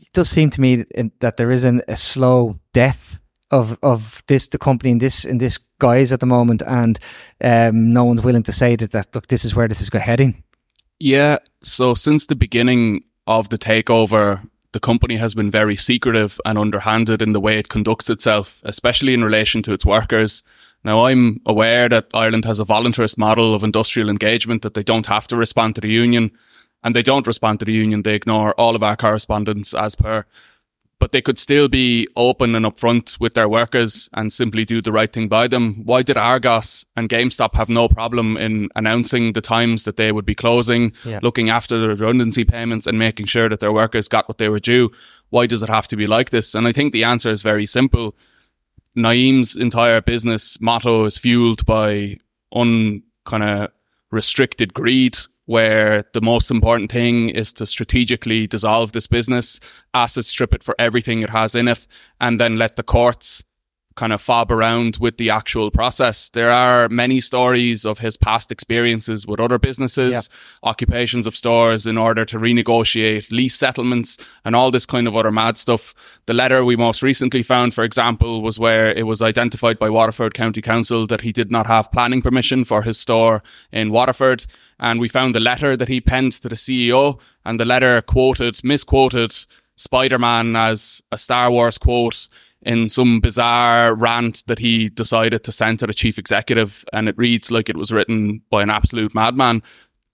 it 0.00 0.10
does 0.14 0.30
seem 0.30 0.48
to 0.48 0.62
me 0.62 0.86
that 1.20 1.36
there 1.36 1.50
is 1.50 1.64
an, 1.64 1.82
a 1.88 1.96
slow 1.96 2.58
death 2.72 3.20
of 3.50 3.78
of 3.82 4.22
this 4.28 4.48
the 4.48 4.56
company 4.56 4.92
in 4.92 4.98
this 4.98 5.26
in 5.26 5.36
this 5.36 5.58
guise 5.78 6.10
at 6.10 6.20
the 6.20 6.26
moment, 6.26 6.62
and 6.66 6.98
um, 7.42 7.90
no 7.90 8.04
one's 8.04 8.22
willing 8.22 8.44
to 8.44 8.52
say 8.52 8.76
that 8.76 8.92
that 8.92 9.14
look, 9.14 9.26
this 9.26 9.44
is 9.44 9.54
where 9.54 9.68
this 9.68 9.82
is 9.82 9.90
heading. 9.92 10.42
Yeah. 11.00 11.38
So 11.64 11.94
since 11.94 12.26
the 12.26 12.34
beginning 12.34 13.04
of 13.26 13.48
the 13.48 13.56
takeover, 13.56 14.46
the 14.72 14.80
company 14.80 15.16
has 15.16 15.34
been 15.34 15.50
very 15.50 15.76
secretive 15.76 16.38
and 16.44 16.58
underhanded 16.58 17.22
in 17.22 17.32
the 17.32 17.40
way 17.40 17.58
it 17.58 17.68
conducts 17.70 18.10
itself, 18.10 18.60
especially 18.64 19.14
in 19.14 19.24
relation 19.24 19.62
to 19.62 19.72
its 19.72 19.86
workers. 19.86 20.42
Now, 20.84 21.06
I'm 21.06 21.40
aware 21.46 21.88
that 21.88 22.08
Ireland 22.12 22.44
has 22.44 22.60
a 22.60 22.66
voluntarist 22.66 23.16
model 23.16 23.54
of 23.54 23.64
industrial 23.64 24.10
engagement 24.10 24.60
that 24.60 24.74
they 24.74 24.82
don't 24.82 25.06
have 25.06 25.26
to 25.28 25.36
respond 25.36 25.74
to 25.76 25.80
the 25.80 25.88
union 25.88 26.32
and 26.82 26.94
they 26.94 27.02
don't 27.02 27.26
respond 27.26 27.60
to 27.60 27.64
the 27.64 27.72
union. 27.72 28.02
They 28.02 28.14
ignore 28.14 28.52
all 28.60 28.76
of 28.76 28.82
our 28.82 28.94
correspondence 28.96 29.72
as 29.72 29.94
per 29.94 30.26
but 30.98 31.12
they 31.12 31.20
could 31.20 31.38
still 31.38 31.68
be 31.68 32.06
open 32.16 32.54
and 32.54 32.64
upfront 32.64 33.18
with 33.20 33.34
their 33.34 33.48
workers 33.48 34.08
and 34.14 34.32
simply 34.32 34.64
do 34.64 34.80
the 34.80 34.92
right 34.92 35.12
thing 35.12 35.28
by 35.28 35.48
them. 35.48 35.82
Why 35.84 36.02
did 36.02 36.16
Argos 36.16 36.84
and 36.96 37.08
GameStop 37.08 37.54
have 37.54 37.68
no 37.68 37.88
problem 37.88 38.36
in 38.36 38.68
announcing 38.74 39.32
the 39.32 39.40
times 39.40 39.84
that 39.84 39.96
they 39.96 40.12
would 40.12 40.24
be 40.24 40.34
closing, 40.34 40.92
yeah. 41.04 41.20
looking 41.22 41.50
after 41.50 41.78
the 41.78 41.88
redundancy 41.88 42.44
payments 42.44 42.86
and 42.86 42.98
making 42.98 43.26
sure 43.26 43.48
that 43.48 43.60
their 43.60 43.72
workers 43.72 44.08
got 44.08 44.28
what 44.28 44.38
they 44.38 44.48
were 44.48 44.60
due? 44.60 44.90
Why 45.30 45.46
does 45.46 45.62
it 45.62 45.68
have 45.68 45.88
to 45.88 45.96
be 45.96 46.06
like 46.06 46.30
this? 46.30 46.54
And 46.54 46.66
I 46.66 46.72
think 46.72 46.92
the 46.92 47.04
answer 47.04 47.30
is 47.30 47.42
very 47.42 47.66
simple. 47.66 48.16
Naeem's 48.94 49.56
entire 49.56 50.00
business 50.00 50.60
motto 50.60 51.04
is 51.04 51.18
fueled 51.18 51.66
by 51.66 52.18
un 52.52 53.02
kind 53.24 53.42
of 53.42 53.70
restricted 54.10 54.72
greed 54.72 55.18
where 55.46 56.04
the 56.12 56.20
most 56.20 56.50
important 56.50 56.90
thing 56.90 57.28
is 57.30 57.52
to 57.54 57.66
strategically 57.66 58.46
dissolve 58.46 58.92
this 58.92 59.06
business, 59.06 59.60
asset 59.92 60.24
strip 60.24 60.54
it 60.54 60.62
for 60.62 60.74
everything 60.78 61.20
it 61.20 61.30
has 61.30 61.54
in 61.54 61.68
it, 61.68 61.86
and 62.20 62.40
then 62.40 62.56
let 62.56 62.76
the 62.76 62.82
courts 62.82 63.44
kind 63.96 64.12
of 64.12 64.20
fob 64.20 64.50
around 64.50 64.96
with 64.98 65.18
the 65.18 65.30
actual 65.30 65.70
process. 65.70 66.28
There 66.28 66.50
are 66.50 66.88
many 66.88 67.20
stories 67.20 67.84
of 67.84 67.98
his 68.00 68.16
past 68.16 68.50
experiences 68.50 69.26
with 69.26 69.40
other 69.40 69.58
businesses, 69.58 70.28
yeah. 70.30 70.68
occupations 70.68 71.26
of 71.26 71.36
stores 71.36 71.86
in 71.86 71.96
order 71.96 72.24
to 72.24 72.38
renegotiate 72.38 73.30
lease 73.30 73.54
settlements 73.54 74.18
and 74.44 74.56
all 74.56 74.70
this 74.70 74.86
kind 74.86 75.06
of 75.06 75.16
other 75.16 75.30
mad 75.30 75.58
stuff. 75.58 75.94
The 76.26 76.34
letter 76.34 76.64
we 76.64 76.76
most 76.76 77.02
recently 77.02 77.42
found, 77.42 77.74
for 77.74 77.84
example, 77.84 78.42
was 78.42 78.58
where 78.58 78.92
it 78.92 79.06
was 79.06 79.22
identified 79.22 79.78
by 79.78 79.90
Waterford 79.90 80.34
County 80.34 80.60
Council 80.60 81.06
that 81.06 81.20
he 81.20 81.32
did 81.32 81.50
not 81.50 81.66
have 81.66 81.92
planning 81.92 82.22
permission 82.22 82.64
for 82.64 82.82
his 82.82 82.98
store 82.98 83.42
in 83.72 83.92
Waterford. 83.92 84.46
And 84.80 84.98
we 84.98 85.08
found 85.08 85.36
a 85.36 85.40
letter 85.40 85.76
that 85.76 85.88
he 85.88 86.00
penned 86.00 86.32
to 86.32 86.48
the 86.48 86.56
CEO 86.56 87.20
and 87.44 87.60
the 87.60 87.64
letter 87.64 88.02
quoted, 88.02 88.62
misquoted 88.64 89.36
Spider-Man 89.76 90.56
as 90.56 91.02
a 91.10 91.18
Star 91.18 91.50
Wars 91.50 91.78
quote 91.78 92.28
in 92.64 92.88
some 92.88 93.20
bizarre 93.20 93.94
rant 93.94 94.44
that 94.46 94.58
he 94.58 94.88
decided 94.88 95.44
to 95.44 95.52
send 95.52 95.80
to 95.80 95.86
the 95.86 95.94
chief 95.94 96.18
executive, 96.18 96.84
and 96.92 97.08
it 97.08 97.18
reads 97.18 97.50
like 97.50 97.68
it 97.68 97.76
was 97.76 97.92
written 97.92 98.42
by 98.50 98.62
an 98.62 98.70
absolute 98.70 99.14
madman. 99.14 99.62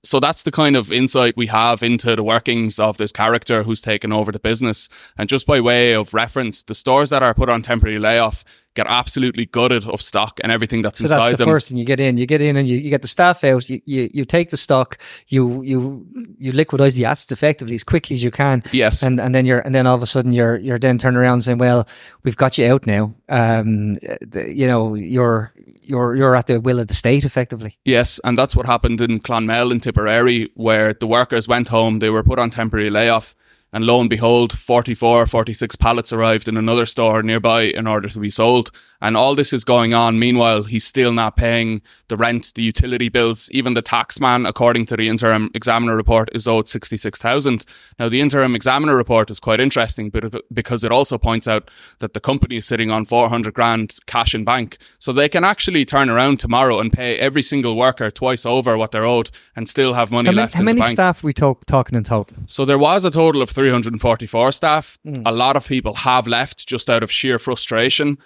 So 0.02 0.18
that's 0.18 0.44
the 0.44 0.50
kind 0.50 0.76
of 0.76 0.90
insight 0.90 1.36
we 1.36 1.46
have 1.48 1.82
into 1.82 2.16
the 2.16 2.22
workings 2.22 2.78
of 2.78 2.96
this 2.96 3.12
character 3.12 3.62
who's 3.62 3.82
taken 3.82 4.12
over 4.12 4.32
the 4.32 4.38
business. 4.38 4.88
And 5.18 5.28
just 5.28 5.46
by 5.46 5.60
way 5.60 5.92
of 5.94 6.14
reference, 6.14 6.62
the 6.62 6.74
stores 6.74 7.10
that 7.10 7.22
are 7.22 7.34
put 7.34 7.50
on 7.50 7.60
temporary 7.60 7.98
layoff 7.98 8.42
get 8.74 8.86
absolutely 8.88 9.46
gutted 9.46 9.84
of 9.88 10.00
stock 10.00 10.38
and 10.42 10.52
everything 10.52 10.82
that's 10.82 11.00
So 11.00 11.04
inside 11.04 11.18
that's 11.18 11.30
the 11.32 11.36
them. 11.38 11.48
first 11.48 11.68
thing 11.68 11.78
you 11.78 11.84
get 11.84 11.98
in. 12.00 12.16
You 12.16 12.26
get 12.26 12.40
in 12.40 12.56
and 12.56 12.68
you, 12.68 12.76
you 12.78 12.90
get 12.90 13.02
the 13.02 13.08
staff 13.08 13.42
out. 13.44 13.68
You, 13.68 13.80
you 13.84 14.08
you 14.12 14.24
take 14.24 14.50
the 14.50 14.56
stock. 14.56 14.98
You 15.28 15.62
you 15.62 16.06
you 16.38 16.52
liquidize 16.52 16.94
the 16.94 17.04
assets 17.04 17.32
effectively 17.32 17.74
as 17.74 17.84
quickly 17.84 18.14
as 18.14 18.22
you 18.22 18.30
can. 18.30 18.62
Yes. 18.72 19.02
And 19.02 19.20
and 19.20 19.34
then 19.34 19.44
you're 19.46 19.60
and 19.60 19.74
then 19.74 19.86
all 19.86 19.96
of 19.96 20.02
a 20.02 20.06
sudden 20.06 20.32
you're 20.32 20.56
you're 20.58 20.78
then 20.78 20.98
turning 20.98 21.18
around 21.18 21.34
and 21.34 21.44
saying, 21.44 21.58
well, 21.58 21.88
we've 22.22 22.36
got 22.36 22.58
you 22.58 22.72
out 22.72 22.86
now. 22.86 23.14
Um, 23.28 23.94
the, 24.20 24.52
you 24.54 24.66
know, 24.68 24.94
you're 24.94 25.52
you're 25.82 26.14
you're 26.14 26.36
at 26.36 26.46
the 26.46 26.60
will 26.60 26.78
of 26.78 26.86
the 26.86 26.94
state 26.94 27.24
effectively. 27.24 27.76
Yes, 27.84 28.20
and 28.22 28.38
that's 28.38 28.54
what 28.54 28.66
happened 28.66 29.00
in 29.00 29.18
Clonmel 29.20 29.72
in 29.72 29.80
Tipperary, 29.80 30.50
where 30.54 30.94
the 30.94 31.06
workers 31.06 31.48
went 31.48 31.68
home, 31.68 31.98
they 31.98 32.10
were 32.10 32.22
put 32.22 32.38
on 32.38 32.50
temporary 32.50 32.90
layoff, 32.90 33.34
and 33.72 33.84
lo 33.84 34.00
and 34.00 34.10
behold, 34.10 34.56
44, 34.56 35.26
46 35.26 35.76
pallets 35.76 36.12
arrived 36.12 36.48
in 36.48 36.56
another 36.56 36.86
store 36.86 37.22
nearby 37.22 37.62
in 37.62 37.86
order 37.86 38.08
to 38.08 38.18
be 38.18 38.30
sold. 38.30 38.70
And 39.00 39.16
all 39.16 39.34
this 39.34 39.52
is 39.52 39.64
going 39.64 39.94
on. 39.94 40.18
Meanwhile, 40.18 40.64
he's 40.64 40.84
still 40.84 41.12
not 41.12 41.36
paying 41.36 41.80
the 42.08 42.16
rent, 42.16 42.52
the 42.54 42.62
utility 42.62 43.08
bills, 43.08 43.48
even 43.50 43.74
the 43.74 43.82
tax 43.82 44.20
man, 44.20 44.44
according 44.44 44.86
to 44.86 44.96
the 44.96 45.08
interim 45.08 45.50
examiner 45.54 45.96
report, 45.96 46.28
is 46.34 46.46
owed 46.46 46.68
66,000. 46.68 47.64
Now, 47.98 48.08
the 48.08 48.20
interim 48.20 48.54
examiner 48.54 48.94
report 48.96 49.30
is 49.30 49.40
quite 49.40 49.60
interesting 49.60 50.12
because 50.52 50.84
it 50.84 50.92
also 50.92 51.16
points 51.18 51.48
out 51.48 51.70
that 52.00 52.12
the 52.12 52.20
company 52.20 52.56
is 52.56 52.66
sitting 52.66 52.90
on 52.90 53.04
400 53.06 53.54
grand 53.54 53.96
cash 54.06 54.34
in 54.34 54.44
bank. 54.44 54.76
So 54.98 55.12
they 55.12 55.28
can 55.28 55.44
actually 55.44 55.84
turn 55.84 56.10
around 56.10 56.38
tomorrow 56.40 56.78
and 56.78 56.92
pay 56.92 57.18
every 57.18 57.42
single 57.42 57.76
worker 57.76 58.10
twice 58.10 58.44
over 58.44 58.76
what 58.76 58.92
they're 58.92 59.04
owed 59.04 59.30
and 59.56 59.68
still 59.68 59.94
have 59.94 60.10
money 60.10 60.28
How, 60.28 60.34
left 60.34 60.54
how 60.54 60.60
in 60.60 60.66
many 60.66 60.80
the 60.80 60.84
bank. 60.84 60.92
staff 60.92 61.24
are 61.24 61.26
we 61.26 61.32
talk, 61.32 61.64
talking 61.64 61.96
in 61.96 62.04
total? 62.04 62.36
So 62.46 62.64
there 62.64 62.78
was 62.78 63.04
a 63.04 63.10
total 63.10 63.40
of 63.40 63.50
344 63.50 64.52
staff. 64.52 64.98
Hmm. 65.04 65.22
A 65.24 65.32
lot 65.32 65.56
of 65.56 65.66
people 65.66 65.94
have 65.94 66.26
left 66.26 66.66
just 66.66 66.90
out 66.90 67.02
of 67.02 67.10
sheer 67.10 67.38
frustration. 67.38 68.18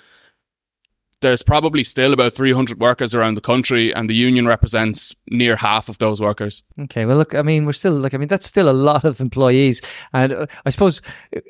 There's 1.24 1.42
probably 1.42 1.84
still 1.84 2.12
about 2.12 2.34
300 2.34 2.78
workers 2.78 3.14
around 3.14 3.34
the 3.34 3.40
country, 3.40 3.94
and 3.94 4.10
the 4.10 4.14
union 4.14 4.46
represents 4.46 5.14
near 5.30 5.56
half 5.56 5.88
of 5.88 5.96
those 5.96 6.20
workers. 6.20 6.62
Okay, 6.78 7.06
well, 7.06 7.16
look, 7.16 7.34
I 7.34 7.40
mean, 7.40 7.64
we're 7.64 7.72
still 7.72 7.94
like, 7.94 8.12
I 8.12 8.18
mean, 8.18 8.28
that's 8.28 8.44
still 8.44 8.68
a 8.68 8.72
lot 8.72 9.04
of 9.04 9.22
employees, 9.22 9.80
and 10.12 10.34
uh, 10.34 10.46
I 10.66 10.68
suppose 10.68 11.00
uh, 11.34 11.40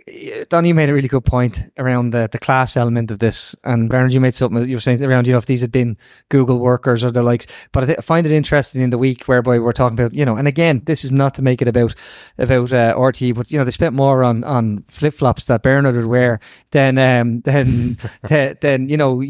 Donny 0.48 0.72
made 0.72 0.90
a 0.90 0.94
really 0.94 1.08
good 1.08 1.24
point 1.24 1.72
around 1.76 2.10
the 2.10 2.28
the 2.30 2.38
class 2.38 2.76
element 2.76 3.10
of 3.10 3.18
this, 3.18 3.56
and 3.64 3.90
Bernard, 3.90 4.12
you 4.12 4.20
made 4.20 4.36
something 4.36 4.68
you 4.68 4.76
were 4.76 4.80
saying 4.80 5.02
around, 5.02 5.26
you 5.26 5.32
know, 5.32 5.38
if 5.38 5.46
these 5.46 5.60
had 5.60 5.72
been 5.72 5.96
Google 6.28 6.60
workers 6.60 7.02
or 7.02 7.10
the 7.10 7.24
likes, 7.24 7.48
but 7.72 7.82
I, 7.82 7.86
th- 7.86 7.98
I 7.98 8.02
find 8.02 8.28
it 8.28 8.32
interesting 8.32 8.80
in 8.80 8.90
the 8.90 8.98
week 8.98 9.24
whereby 9.24 9.58
we're 9.58 9.72
talking 9.72 9.98
about, 9.98 10.14
you 10.14 10.24
know, 10.24 10.36
and 10.36 10.46
again, 10.46 10.82
this 10.84 11.04
is 11.04 11.10
not 11.10 11.34
to 11.34 11.42
make 11.42 11.60
it 11.60 11.66
about 11.66 11.96
about 12.38 12.72
uh, 12.72 12.94
RTÉ, 12.94 13.34
but 13.34 13.50
you 13.50 13.58
know, 13.58 13.64
they 13.64 13.72
spent 13.72 13.96
more 13.96 14.22
on 14.22 14.44
on 14.44 14.84
flip 14.86 15.14
flops 15.14 15.46
that 15.46 15.64
Bernard 15.64 15.96
would 15.96 16.06
wear 16.06 16.38
than 16.70 16.96
um 16.96 17.40
than, 17.40 17.98
than 18.60 18.88
you 18.88 18.96
know. 18.96 19.20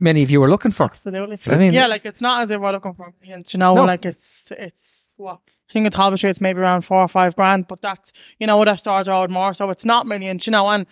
Many 0.00 0.22
of 0.22 0.30
you 0.30 0.40
were 0.40 0.48
looking 0.50 0.70
for. 0.72 0.84
Absolutely. 0.84 1.38
I 1.46 1.56
mean- 1.58 1.72
yeah, 1.72 1.86
like 1.86 2.04
it's 2.04 2.20
not 2.20 2.42
as 2.42 2.50
if 2.50 2.60
we're 2.60 2.72
looking 2.72 2.94
for 2.94 3.12
millions, 3.22 3.52
you 3.54 3.58
know, 3.58 3.74
No. 3.74 3.84
like 3.84 4.04
it's 4.04 4.52
it's 4.58 5.12
what 5.16 5.40
I 5.68 5.72
think 5.72 5.86
in 5.86 5.92
Talbot 5.92 6.18
Street 6.18 6.30
it's 6.30 6.40
maybe 6.40 6.60
around 6.60 6.82
four 6.82 7.00
or 7.00 7.08
five 7.08 7.34
grand, 7.34 7.66
but 7.68 7.80
that's 7.80 8.12
you 8.38 8.46
know 8.46 8.60
other 8.60 8.76
stores 8.76 9.08
are 9.08 9.22
owed 9.22 9.30
more, 9.30 9.54
so 9.54 9.70
it's 9.70 9.84
not 9.84 10.06
millions, 10.06 10.46
you 10.46 10.50
know, 10.50 10.68
and 10.68 10.86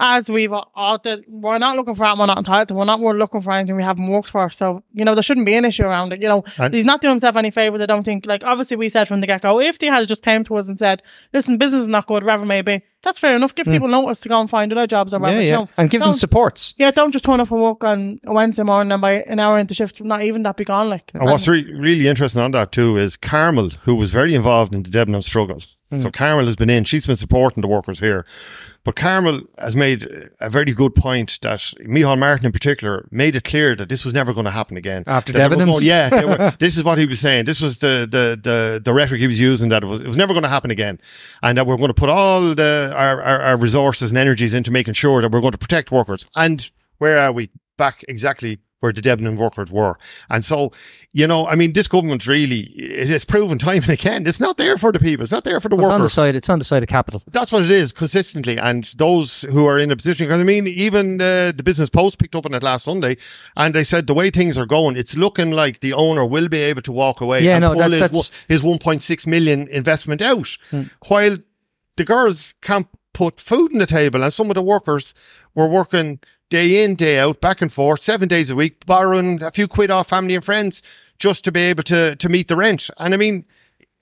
as 0.00 0.28
we've 0.28 0.52
all 0.52 0.98
did, 0.98 1.24
we're 1.28 1.58
not 1.58 1.76
looking 1.76 1.94
for 1.94 2.04
anything 2.04 2.18
we're 2.20 2.26
not 2.26 2.38
entitled 2.38 2.68
to. 2.68 2.74
We're 2.74 2.84
not 2.84 3.00
we're 3.00 3.12
looking 3.12 3.40
for 3.42 3.52
anything 3.52 3.76
we 3.76 3.82
haven't 3.82 4.08
worked 4.08 4.30
for. 4.30 4.48
So, 4.50 4.82
you 4.92 5.04
know, 5.04 5.14
there 5.14 5.22
shouldn't 5.22 5.46
be 5.46 5.54
an 5.54 5.64
issue 5.64 5.84
around 5.84 6.12
it. 6.12 6.22
You 6.22 6.28
know, 6.28 6.42
And- 6.58 6.72
he's 6.72 6.84
not 6.86 7.00
doing 7.00 7.12
himself 7.12 7.36
any 7.36 7.50
favours, 7.50 7.80
I 7.80 7.86
don't 7.86 8.02
think. 8.02 8.26
Like 8.26 8.42
obviously 8.42 8.76
we 8.76 8.88
said 8.88 9.06
from 9.06 9.20
the 9.20 9.26
get 9.26 9.42
go, 9.42 9.60
if 9.60 9.78
they 9.78 9.86
had 9.86 10.08
just 10.08 10.24
came 10.24 10.42
to 10.44 10.56
us 10.56 10.68
and 10.68 10.78
said, 10.78 11.02
Listen, 11.32 11.58
business 11.58 11.82
is 11.82 11.88
not 11.88 12.06
good, 12.06 12.24
whatever 12.24 12.44
it 12.44 12.46
may 12.46 12.62
be, 12.62 12.82
that's 13.02 13.18
fair 13.18 13.36
enough. 13.36 13.54
Give 13.54 13.66
hmm. 13.66 13.72
people 13.72 13.88
notice 13.88 14.20
to 14.20 14.28
go 14.28 14.40
and 14.40 14.48
find 14.48 14.72
other 14.72 14.86
jobs 14.86 15.14
or 15.14 15.18
Yeah, 15.18 15.22
whatever. 15.22 15.42
you 15.42 15.48
yeah, 15.48 15.54
know. 15.56 15.68
and 15.76 15.90
give 15.90 16.00
them 16.00 16.12
supports. 16.14 16.74
yeah, 16.78 16.90
don't 16.90 17.12
just 17.12 17.24
turn 17.24 17.40
up 17.40 17.50
and 17.50 17.60
work 17.60 17.84
on 17.84 18.18
a 18.24 18.32
Wednesday 18.32 18.62
morning 18.62 18.92
and 18.92 19.00
by 19.00 19.22
an 19.22 19.38
hour 19.38 19.58
into 19.58 19.74
shift, 19.74 20.02
not 20.02 20.22
even 20.22 20.42
that 20.42 20.56
be 20.56 20.64
gone. 20.64 20.90
Like, 20.90 21.10
And 21.14 21.24
what's 21.24 21.48
re- 21.48 21.72
really 21.72 22.08
interesting 22.08 22.42
on 22.42 22.50
that 22.52 22.72
too 22.72 22.96
is 22.96 23.16
Carmel, 23.16 23.70
who 23.84 23.94
was 23.94 24.10
very 24.10 24.34
involved 24.34 24.74
in 24.74 24.82
the 24.82 24.90
Debenham 24.90 25.22
struggle. 25.22 25.60
Hmm. 25.90 25.98
So 25.98 26.10
Carmel 26.10 26.46
has 26.46 26.56
been 26.56 26.70
in, 26.70 26.84
she's 26.84 27.06
been 27.06 27.16
supporting 27.16 27.62
the 27.62 27.68
workers 27.68 28.00
here. 28.00 28.24
But 28.82 28.96
Carmel 28.96 29.42
has 29.58 29.76
made 29.76 30.30
a 30.40 30.48
very 30.48 30.72
good 30.72 30.94
point 30.94 31.38
that 31.42 31.58
Micheál 31.80 32.18
Martin 32.18 32.46
in 32.46 32.52
particular 32.52 33.06
made 33.10 33.36
it 33.36 33.44
clear 33.44 33.74
that 33.76 33.90
this 33.90 34.06
was 34.06 34.14
never 34.14 34.32
going 34.32 34.46
to 34.46 34.50
happen 34.50 34.78
again. 34.78 35.04
After 35.06 35.34
Debenhams? 35.34 35.84
yeah, 35.84 36.24
were, 36.24 36.56
this 36.58 36.78
is 36.78 36.84
what 36.84 36.96
he 36.96 37.04
was 37.04 37.20
saying. 37.20 37.44
This 37.44 37.60
was 37.60 37.78
the, 37.78 38.08
the, 38.10 38.40
the, 38.42 38.80
the 38.82 38.92
rhetoric 38.94 39.20
he 39.20 39.26
was 39.26 39.38
using 39.38 39.68
that 39.68 39.82
it 39.82 39.86
was, 39.86 40.00
it 40.00 40.06
was 40.06 40.16
never 40.16 40.32
going 40.32 40.44
to 40.44 40.48
happen 40.48 40.70
again. 40.70 40.98
And 41.42 41.58
that 41.58 41.66
we're 41.66 41.76
going 41.76 41.88
to 41.88 41.94
put 41.94 42.08
all 42.08 42.54
the, 42.54 42.92
our, 42.96 43.20
our, 43.22 43.40
our 43.42 43.56
resources 43.58 44.10
and 44.10 44.18
energies 44.18 44.54
into 44.54 44.70
making 44.70 44.94
sure 44.94 45.20
that 45.20 45.30
we're 45.30 45.42
going 45.42 45.52
to 45.52 45.58
protect 45.58 45.92
workers. 45.92 46.24
And 46.34 46.70
where 46.98 47.18
are 47.18 47.32
we? 47.32 47.50
Back 47.76 48.04
exactly 48.08 48.58
where 48.80 48.92
the 48.92 49.00
Debenham 49.00 49.36
workers 49.36 49.70
were. 49.70 49.98
And 50.28 50.44
so, 50.44 50.72
you 51.12 51.26
know, 51.26 51.46
I 51.46 51.54
mean, 51.54 51.74
this 51.74 51.86
government 51.86 52.26
really, 52.26 52.60
it 52.76 53.08
has 53.08 53.24
proven 53.24 53.58
time 53.58 53.82
and 53.82 53.90
again, 53.90 54.26
it's 54.26 54.40
not 54.40 54.56
there 54.56 54.76
for 54.78 54.90
the 54.90 54.98
people. 54.98 55.22
It's 55.22 55.32
not 55.32 55.44
there 55.44 55.60
for 55.60 55.68
the 55.68 55.76
workers. 55.76 55.90
It's 55.90 55.94
on 55.94 56.02
the 56.02 56.08
side. 56.08 56.34
It's 56.36 56.48
on 56.48 56.58
the 56.58 56.64
side 56.64 56.82
of 56.82 56.88
capital. 56.88 57.22
That's 57.30 57.52
what 57.52 57.62
it 57.62 57.70
is 57.70 57.92
consistently. 57.92 58.58
And 58.58 58.84
those 58.96 59.42
who 59.42 59.66
are 59.66 59.78
in 59.78 59.90
a 59.90 59.96
position, 59.96 60.26
because 60.26 60.40
I 60.40 60.44
mean, 60.44 60.66
even 60.66 61.20
uh, 61.20 61.52
the 61.54 61.62
Business 61.62 61.90
Post 61.90 62.18
picked 62.18 62.34
up 62.34 62.46
on 62.46 62.54
it 62.54 62.62
last 62.62 62.84
Sunday 62.84 63.16
and 63.56 63.74
they 63.74 63.84
said 63.84 64.06
the 64.06 64.14
way 64.14 64.30
things 64.30 64.56
are 64.58 64.66
going, 64.66 64.96
it's 64.96 65.16
looking 65.16 65.50
like 65.50 65.80
the 65.80 65.92
owner 65.92 66.24
will 66.24 66.48
be 66.48 66.58
able 66.58 66.82
to 66.82 66.92
walk 66.92 67.20
away 67.20 67.44
Yeah, 67.44 67.56
and 67.56 67.62
no, 67.62 67.74
pull 67.74 67.90
that- 67.90 68.12
his, 68.12 68.32
his 68.48 68.62
1.6 68.62 69.26
million 69.26 69.68
investment 69.68 70.22
out. 70.22 70.48
Hmm. 70.70 70.82
While 71.08 71.36
the 71.96 72.04
girls 72.04 72.54
can't 72.62 72.86
put 73.12 73.40
food 73.40 73.72
on 73.72 73.78
the 73.78 73.86
table 73.86 74.22
and 74.22 74.32
some 74.32 74.50
of 74.50 74.54
the 74.54 74.62
workers 74.62 75.12
were 75.54 75.68
working 75.68 76.20
day 76.50 76.84
in, 76.84 76.94
day 76.94 77.18
out, 77.18 77.40
back 77.40 77.62
and 77.62 77.72
forth, 77.72 78.02
seven 78.02 78.28
days 78.28 78.50
a 78.50 78.56
week, 78.56 78.84
borrowing 78.84 79.42
a 79.42 79.50
few 79.50 79.66
quid 79.66 79.90
off 79.90 80.08
family 80.08 80.34
and 80.34 80.44
friends 80.44 80.82
just 81.18 81.44
to 81.44 81.52
be 81.52 81.60
able 81.60 81.84
to, 81.84 82.16
to 82.16 82.28
meet 82.28 82.48
the 82.48 82.56
rent. 82.56 82.90
And 82.98 83.14
I 83.14 83.16
mean, 83.16 83.46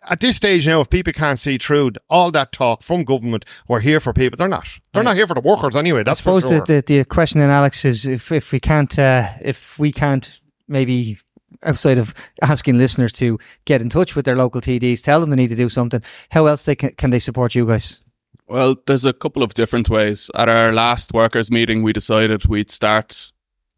at 0.03 0.21
this 0.21 0.37
stage 0.37 0.67
now, 0.67 0.81
if 0.81 0.91
people 0.91 1.13
can't 1.13 1.39
see 1.39 1.59
through 1.59 1.93
all 2.09 2.31
that 2.31 2.53
talk 2.53 2.83
from 2.83 3.05
government, 3.05 3.45
we're 3.67 3.81
here 3.81 4.01
for 4.01 4.13
people. 4.13 4.37
They're 4.37 4.49
not. 4.49 4.69
They're 4.93 5.03
not 5.03 5.17
here 5.17 5.27
for 5.27 5.35
the 5.35 5.41
workers 5.41 5.77
anyway. 5.77 6.03
That's 6.03 6.21
I 6.21 6.23
suppose 6.23 6.49
sure. 6.49 6.61
the, 6.61 6.83
the 6.87 6.99
the 6.99 7.05
question 7.05 7.41
then, 7.41 7.51
Alex, 7.51 7.85
is 7.85 8.07
if 8.07 8.33
if 8.33 8.53
we 8.53 8.61
can't 8.61 8.97
uh, 8.99 9.29
if 9.43 9.79
we 9.79 9.93
can't 9.93 10.41
maybe 10.69 11.19
outside 11.63 11.99
of 11.99 12.15
asking 12.43 12.79
listeners 12.79 13.13
to 13.15 13.39
get 13.65 13.83
in 13.83 13.89
touch 13.89 14.15
with 14.15 14.25
their 14.25 14.37
local 14.37 14.61
TDs, 14.61 15.03
tell 15.03 15.21
them 15.21 15.31
they 15.31 15.37
need 15.37 15.49
to 15.49 15.57
do 15.57 15.69
something. 15.69 16.03
How 16.31 16.47
else 16.47 16.65
they 16.65 16.77
can, 16.77 16.91
can 16.91 17.11
they 17.11 17.19
support 17.19 17.55
you 17.55 17.67
guys? 17.67 18.05
Well, 18.49 18.77
there's 18.87 19.05
a 19.05 19.13
couple 19.13 19.43
of 19.43 19.53
different 19.53 19.91
ways. 19.91 20.31
At 20.35 20.49
our 20.49 20.73
last 20.73 21.13
workers' 21.13 21.51
meeting, 21.51 21.83
we 21.83 21.93
decided 21.93 22.47
we'd 22.47 22.71
start 22.71 23.33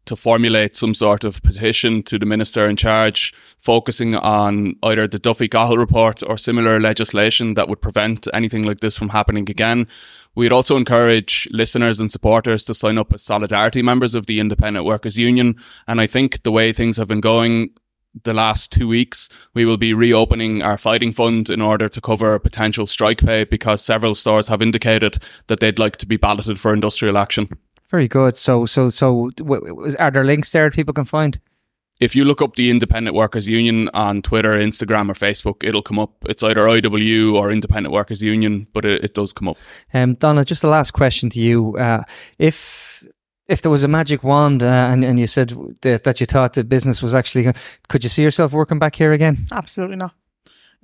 to 0.05 0.15
formulate 0.15 0.77
some 0.77 0.93
sort 0.93 1.25
of 1.25 1.43
petition 1.43 2.03
to 2.03 2.17
the 2.17 2.25
minister 2.25 2.67
in 2.67 2.77
charge, 2.77 3.33
focusing 3.59 4.15
on 4.15 4.75
either 4.81 5.07
the 5.07 5.19
Duffy 5.19 5.49
Cahill 5.49 5.77
report 5.77 6.23
or 6.25 6.37
similar 6.37 6.79
legislation 6.79 7.53
that 7.55 7.67
would 7.67 7.81
prevent 7.81 8.27
anything 8.33 8.63
like 8.63 8.79
this 8.79 8.95
from 8.95 9.09
happening 9.09 9.49
again. 9.49 9.87
We'd 10.35 10.53
also 10.53 10.77
encourage 10.77 11.49
listeners 11.51 11.99
and 11.99 12.09
supporters 12.09 12.63
to 12.65 12.73
sign 12.73 12.97
up 12.97 13.11
as 13.13 13.21
solidarity 13.21 13.81
members 13.81 14.15
of 14.15 14.25
the 14.25 14.39
Independent 14.39 14.85
Workers 14.85 15.17
Union. 15.17 15.55
And 15.85 15.99
I 15.99 16.07
think 16.07 16.43
the 16.43 16.51
way 16.51 16.71
things 16.71 16.95
have 16.95 17.09
been 17.09 17.19
going, 17.19 17.71
the 18.23 18.33
last 18.33 18.71
two 18.71 18.87
weeks, 18.87 19.29
we 19.53 19.65
will 19.65 19.77
be 19.77 19.93
reopening 19.93 20.61
our 20.61 20.77
fighting 20.77 21.13
fund 21.13 21.49
in 21.49 21.61
order 21.61 21.87
to 21.87 22.01
cover 22.01 22.37
potential 22.39 22.87
strike 22.87 23.19
pay 23.19 23.43
because 23.43 23.83
several 23.83 24.15
stores 24.15 24.47
have 24.47 24.61
indicated 24.61 25.17
that 25.47 25.59
they'd 25.59 25.79
like 25.79 25.97
to 25.97 26.05
be 26.05 26.17
balloted 26.17 26.59
for 26.59 26.73
industrial 26.73 27.17
action. 27.17 27.47
Very 27.89 28.07
good. 28.07 28.37
So 28.37 28.65
so 28.65 28.89
so 28.89 29.29
w- 29.37 29.67
w- 29.67 29.95
are 29.99 30.11
there 30.11 30.23
links 30.23 30.51
there 30.51 30.69
that 30.69 30.75
people 30.75 30.93
can 30.93 31.05
find? 31.05 31.39
If 31.99 32.15
you 32.15 32.25
look 32.25 32.41
up 32.41 32.55
the 32.55 32.71
Independent 32.71 33.15
Workers 33.15 33.47
Union 33.47 33.87
on 33.93 34.23
Twitter, 34.23 34.53
Instagram, 34.53 35.09
or 35.09 35.13
Facebook, 35.13 35.63
it'll 35.63 35.83
come 35.83 35.99
up. 35.99 36.11
It's 36.27 36.41
either 36.41 36.61
IW 36.61 37.35
or 37.35 37.51
Independent 37.51 37.93
Workers 37.93 38.23
Union, 38.23 38.65
but 38.73 38.85
it, 38.85 39.03
it 39.03 39.13
does 39.13 39.33
come 39.33 39.49
up. 39.49 39.57
Um, 39.93 40.15
Donna, 40.15 40.43
just 40.43 40.63
the 40.63 40.67
last 40.67 40.91
question 40.91 41.29
to 41.29 41.39
you: 41.39 41.77
uh, 41.77 42.03
if 42.39 43.03
if 43.51 43.61
there 43.61 43.71
was 43.71 43.83
a 43.83 43.87
magic 43.87 44.23
wand 44.23 44.63
uh, 44.63 44.91
and 44.91 45.03
and 45.03 45.19
you 45.19 45.27
said 45.27 45.49
that, 45.81 46.03
that 46.03 46.19
you 46.19 46.25
thought 46.25 46.53
the 46.53 46.63
business 46.63 47.03
was 47.03 47.13
actually, 47.13 47.51
could 47.89 48.03
you 48.03 48.09
see 48.09 48.23
yourself 48.23 48.53
working 48.53 48.79
back 48.79 48.95
here 48.95 49.11
again? 49.11 49.37
absolutely 49.51 49.97
not. 49.97 50.13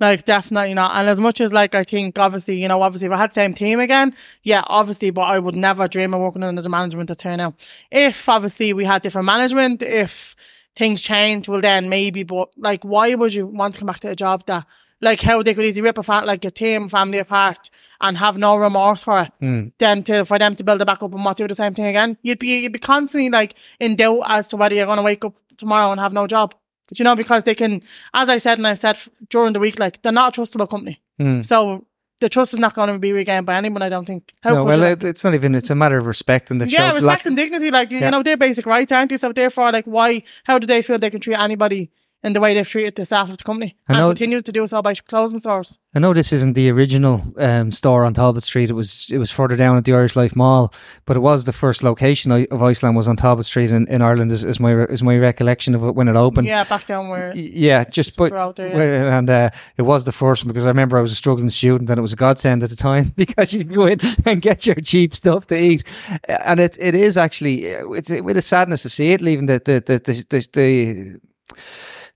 Like, 0.00 0.24
definitely 0.24 0.74
not. 0.74 0.94
And 0.94 1.08
as 1.08 1.18
much 1.18 1.40
as, 1.40 1.52
like, 1.52 1.74
I 1.74 1.82
think, 1.82 2.18
obviously, 2.20 2.62
you 2.62 2.68
know, 2.68 2.80
obviously, 2.82 3.06
if 3.06 3.12
I 3.12 3.16
had 3.16 3.30
the 3.30 3.34
same 3.34 3.52
team 3.52 3.80
again, 3.80 4.14
yeah, 4.44 4.62
obviously, 4.68 5.10
but 5.10 5.22
I 5.22 5.40
would 5.40 5.56
never 5.56 5.88
dream 5.88 6.14
of 6.14 6.20
working 6.20 6.44
under 6.44 6.62
the 6.62 6.68
management 6.68 7.08
that's 7.08 7.24
here 7.24 7.36
now. 7.36 7.54
If, 7.90 8.28
obviously, 8.28 8.72
we 8.72 8.84
had 8.84 9.02
different 9.02 9.26
management, 9.26 9.82
if 9.82 10.36
things 10.76 11.02
change, 11.02 11.48
well, 11.48 11.60
then 11.60 11.88
maybe, 11.88 12.22
but, 12.22 12.50
like, 12.56 12.84
why 12.84 13.16
would 13.16 13.34
you 13.34 13.48
want 13.48 13.74
to 13.74 13.80
come 13.80 13.86
back 13.86 13.98
to 14.00 14.10
a 14.10 14.14
job 14.14 14.46
that 14.46 14.64
like 15.00 15.20
how 15.22 15.42
they 15.42 15.54
could 15.54 15.64
easily 15.64 15.84
rip 15.84 15.98
a 15.98 16.02
fa- 16.02 16.24
like 16.26 16.44
a 16.44 16.50
team 16.50 16.88
family 16.88 17.18
apart 17.18 17.70
and 18.00 18.18
have 18.18 18.36
no 18.38 18.56
remorse 18.56 19.02
for 19.04 19.20
it. 19.20 19.32
Hmm. 19.40 19.68
Then 19.78 20.02
to 20.04 20.24
for 20.24 20.38
them 20.38 20.56
to 20.56 20.64
build 20.64 20.80
it 20.82 20.86
back 20.86 21.02
up 21.02 21.12
and 21.14 21.22
not 21.24 21.36
do 21.36 21.46
the 21.48 21.54
same 21.54 21.74
thing 21.74 21.86
again, 21.86 22.16
you'd 22.22 22.38
be 22.38 22.60
you'd 22.62 22.72
be 22.72 22.78
constantly 22.78 23.30
like 23.30 23.54
in 23.80 23.96
doubt 23.96 24.22
as 24.26 24.48
to 24.48 24.56
whether 24.56 24.74
you're 24.74 24.86
going 24.86 24.96
to 24.98 25.02
wake 25.02 25.24
up 25.24 25.34
tomorrow 25.56 25.90
and 25.92 26.00
have 26.00 26.12
no 26.12 26.26
job. 26.26 26.54
Do 26.88 26.94
you 26.96 27.04
know 27.04 27.14
because 27.16 27.44
they 27.44 27.54
can, 27.54 27.82
as 28.14 28.28
I 28.28 28.38
said 28.38 28.58
and 28.58 28.66
I've 28.66 28.78
said 28.78 28.96
f- 28.96 29.08
during 29.28 29.52
the 29.52 29.60
week, 29.60 29.78
like 29.78 30.00
they're 30.02 30.10
not 30.12 30.36
a 30.36 30.40
trustable 30.40 30.68
company. 30.68 31.00
Hmm. 31.18 31.42
So 31.42 31.84
the 32.20 32.28
trust 32.28 32.52
is 32.54 32.58
not 32.58 32.74
going 32.74 32.88
to 32.92 32.98
be 32.98 33.12
regained 33.12 33.46
by 33.46 33.54
anyone. 33.56 33.82
I 33.82 33.88
don't 33.88 34.04
think. 34.06 34.32
How 34.40 34.50
No, 34.54 34.64
well, 34.64 34.82
it, 34.82 35.04
it's 35.04 35.22
not 35.22 35.34
even. 35.34 35.54
It's 35.54 35.70
a 35.70 35.74
matter 35.74 35.98
of 35.98 36.06
respect 36.06 36.50
and 36.50 36.60
the 36.60 36.66
yeah, 36.66 36.88
show. 36.88 36.94
respect 36.94 37.04
lack- 37.20 37.26
and 37.26 37.36
dignity, 37.36 37.70
like 37.70 37.92
you 37.92 37.98
Yeah. 38.00 38.10
know, 38.10 38.22
they're 38.22 38.36
basic 38.36 38.66
rights, 38.66 38.90
aren't 38.90 39.10
they? 39.10 39.16
So 39.18 39.32
therefore, 39.32 39.70
like, 39.70 39.84
why? 39.84 40.22
How 40.44 40.58
do 40.58 40.66
they 40.66 40.82
feel 40.82 40.98
they 40.98 41.10
can 41.10 41.20
treat 41.20 41.38
anybody 41.38 41.90
in 42.24 42.32
the 42.32 42.40
way 42.40 42.52
they've 42.52 42.68
treated 42.68 42.96
the 42.96 43.04
staff 43.04 43.30
of 43.30 43.38
the 43.38 43.44
company 43.44 43.76
I 43.88 43.92
and 43.92 44.00
know- 44.00 44.08
continue 44.08 44.42
to 44.42 44.52
do 44.52 44.66
so 44.66 44.82
by 44.82 44.94
closing 44.94 45.40
stores? 45.40 45.78
I 45.94 46.00
know 46.00 46.12
this 46.12 46.32
isn't 46.32 46.52
the 46.52 46.70
original 46.70 47.22
um, 47.38 47.72
store 47.72 48.04
on 48.04 48.12
Talbot 48.12 48.42
Street. 48.42 48.70
It 48.70 48.74
was 48.74 49.10
it 49.10 49.18
was 49.18 49.30
further 49.30 49.56
down 49.56 49.76
at 49.78 49.84
the 49.84 49.94
Irish 49.94 50.16
Life 50.16 50.36
Mall, 50.36 50.72
but 51.06 51.16
it 51.16 51.20
was 51.20 51.44
the 51.44 51.52
first 51.52 51.82
location 51.82 52.30
of 52.30 52.62
Iceland 52.62 52.94
was 52.94 53.08
on 53.08 53.16
Talbot 53.16 53.46
Street 53.46 53.72
in, 53.72 53.88
in 53.88 54.02
Ireland. 54.02 54.30
Is, 54.30 54.44
is 54.44 54.60
my 54.60 54.84
is 54.84 55.02
my 55.02 55.16
recollection 55.16 55.74
of 55.74 55.82
it 55.82 55.94
when 55.94 56.06
it 56.06 56.14
opened. 56.14 56.46
yeah, 56.46 56.64
back 56.64 56.86
down 56.86 57.08
where. 57.08 57.34
Yeah, 57.34 57.84
just 57.84 58.16
but 58.16 58.54
there, 58.54 58.94
yeah. 58.94 59.18
and 59.18 59.30
uh, 59.30 59.50
it 59.76 59.82
was 59.82 60.04
the 60.04 60.12
first 60.12 60.44
one 60.44 60.48
because 60.48 60.66
I 60.66 60.68
remember 60.68 60.98
I 60.98 61.00
was 61.00 61.12
a 61.12 61.16
struggling 61.16 61.48
student 61.48 61.88
and 61.90 61.98
it 61.98 62.02
was 62.02 62.12
a 62.12 62.16
godsend 62.16 62.62
at 62.62 62.70
the 62.70 62.76
time 62.76 63.04
because 63.16 63.54
you 63.54 63.64
go 63.64 63.86
in 63.86 63.98
and 64.26 64.42
get 64.42 64.66
your 64.66 64.76
cheap 64.76 65.14
stuff 65.14 65.46
to 65.46 65.58
eat, 65.58 65.84
and 66.28 66.60
it 66.60 66.76
it 66.78 66.94
is 66.94 67.16
actually 67.16 67.74
uh, 67.74 67.90
it's 67.92 68.10
with 68.10 68.36
a 68.36 68.42
sadness 68.42 68.82
to 68.82 68.90
see 68.90 69.12
it 69.12 69.22
leaving 69.22 69.46
the 69.46 69.60
the 69.64 69.82
the 69.84 69.98
the, 69.98 70.24
the, 70.28 70.48
the 70.52 71.20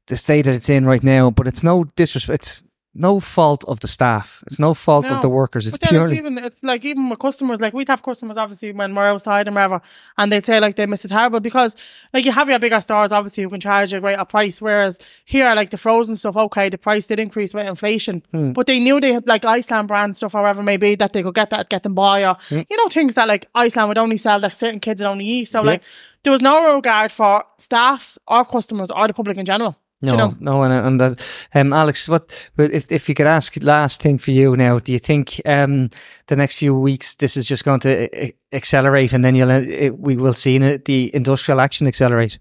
the 0.06 0.16
state 0.16 0.42
that 0.46 0.54
it's 0.54 0.68
in 0.70 0.84
right 0.84 1.02
now. 1.02 1.30
But 1.30 1.46
it's 1.46 1.62
no 1.62 1.84
disrespect. 1.96 2.42
It's 2.42 2.64
no 2.94 3.20
fault 3.20 3.64
of 3.68 3.80
the 3.80 3.88
staff. 3.88 4.44
It's 4.46 4.58
no 4.58 4.74
fault 4.74 5.06
No. 5.08 5.14
of 5.14 5.22
the 5.22 5.28
workers. 5.30 5.66
It's 5.66 5.78
But 5.78 5.84
it's 5.84 5.90
purely 5.92 6.18
even 6.18 6.36
it's 6.36 6.62
like 6.62 6.84
even 6.84 7.08
with 7.08 7.20
customers, 7.20 7.58
like 7.58 7.72
we'd 7.72 7.88
have 7.88 8.02
customers 8.02 8.36
obviously 8.36 8.70
when 8.70 8.94
we're 8.94 9.06
outside 9.06 9.48
and 9.48 9.54
wherever, 9.56 9.80
and 10.18 10.30
they'd 10.30 10.44
say 10.44 10.60
like 10.60 10.76
they 10.76 10.84
miss 10.84 11.02
it 11.06 11.08
terrible 11.08 11.40
because 11.40 11.74
like 12.12 12.26
you 12.26 12.32
have 12.32 12.50
your 12.50 12.58
bigger 12.58 12.82
stores 12.82 13.10
obviously 13.10 13.44
who 13.44 13.48
can 13.48 13.60
charge 13.60 13.94
a 13.94 14.00
greater 14.00 14.26
price, 14.26 14.60
whereas 14.60 14.98
here 15.24 15.54
like 15.54 15.70
the 15.70 15.78
frozen 15.78 16.16
stuff, 16.16 16.36
okay, 16.36 16.68
the 16.68 16.76
price 16.76 17.06
did 17.06 17.18
increase 17.18 17.54
with 17.54 17.66
inflation, 17.66 18.22
Hmm. 18.30 18.52
but 18.52 18.66
they 18.66 18.78
knew 18.78 19.00
they 19.00 19.14
had 19.14 19.26
like 19.26 19.46
Iceland 19.46 19.88
brand 19.88 20.14
stuff, 20.18 20.34
however 20.34 20.60
it 20.60 20.64
may 20.64 20.76
be, 20.76 20.94
that 20.96 21.14
they 21.14 21.22
could 21.22 21.34
get 21.34 21.48
that 21.48 21.70
get 21.70 21.84
them 21.84 21.94
by 21.94 22.26
or 22.26 22.36
Hmm. 22.50 22.60
you 22.68 22.76
know 22.76 22.88
things 22.90 23.14
that 23.14 23.26
like 23.26 23.46
Iceland 23.54 23.88
would 23.88 23.96
only 23.96 24.18
sell 24.18 24.38
like 24.38 24.52
certain 24.52 24.80
kids 24.80 25.00
would 25.00 25.08
only 25.08 25.24
eat. 25.24 25.46
So 25.46 25.62
like 25.62 25.82
there 26.24 26.32
was 26.32 26.42
no 26.42 26.74
regard 26.74 27.10
for 27.10 27.42
staff 27.56 28.18
or 28.28 28.44
customers 28.44 28.90
or 28.90 29.06
the 29.06 29.14
public 29.14 29.38
in 29.38 29.46
general. 29.46 29.78
Do 30.02 30.08
No, 30.08 30.12
you 30.12 30.18
know? 30.18 30.36
no, 30.40 30.62
and 30.64 30.72
and 30.72 31.02
uh, 31.02 31.14
um, 31.54 31.72
Alex, 31.72 32.08
what? 32.08 32.50
If 32.58 32.90
if 32.90 33.08
you 33.08 33.14
could 33.14 33.28
ask 33.28 33.56
last 33.62 34.02
thing 34.02 34.18
for 34.18 34.32
you 34.32 34.56
now, 34.56 34.80
do 34.80 34.92
you 34.92 34.98
think 34.98 35.40
um 35.46 35.90
the 36.26 36.36
next 36.36 36.58
few 36.58 36.74
weeks 36.74 37.14
this 37.14 37.36
is 37.36 37.46
just 37.46 37.64
going 37.64 37.80
to 37.80 38.08
uh, 38.24 38.30
accelerate, 38.52 39.12
and 39.12 39.24
then 39.24 39.36
you'll 39.36 39.52
uh, 39.52 39.60
it, 39.60 39.98
we 39.98 40.16
will 40.16 40.34
see 40.34 40.56
it, 40.56 40.84
the 40.86 41.14
industrial 41.14 41.60
action 41.60 41.86
accelerate? 41.86 42.38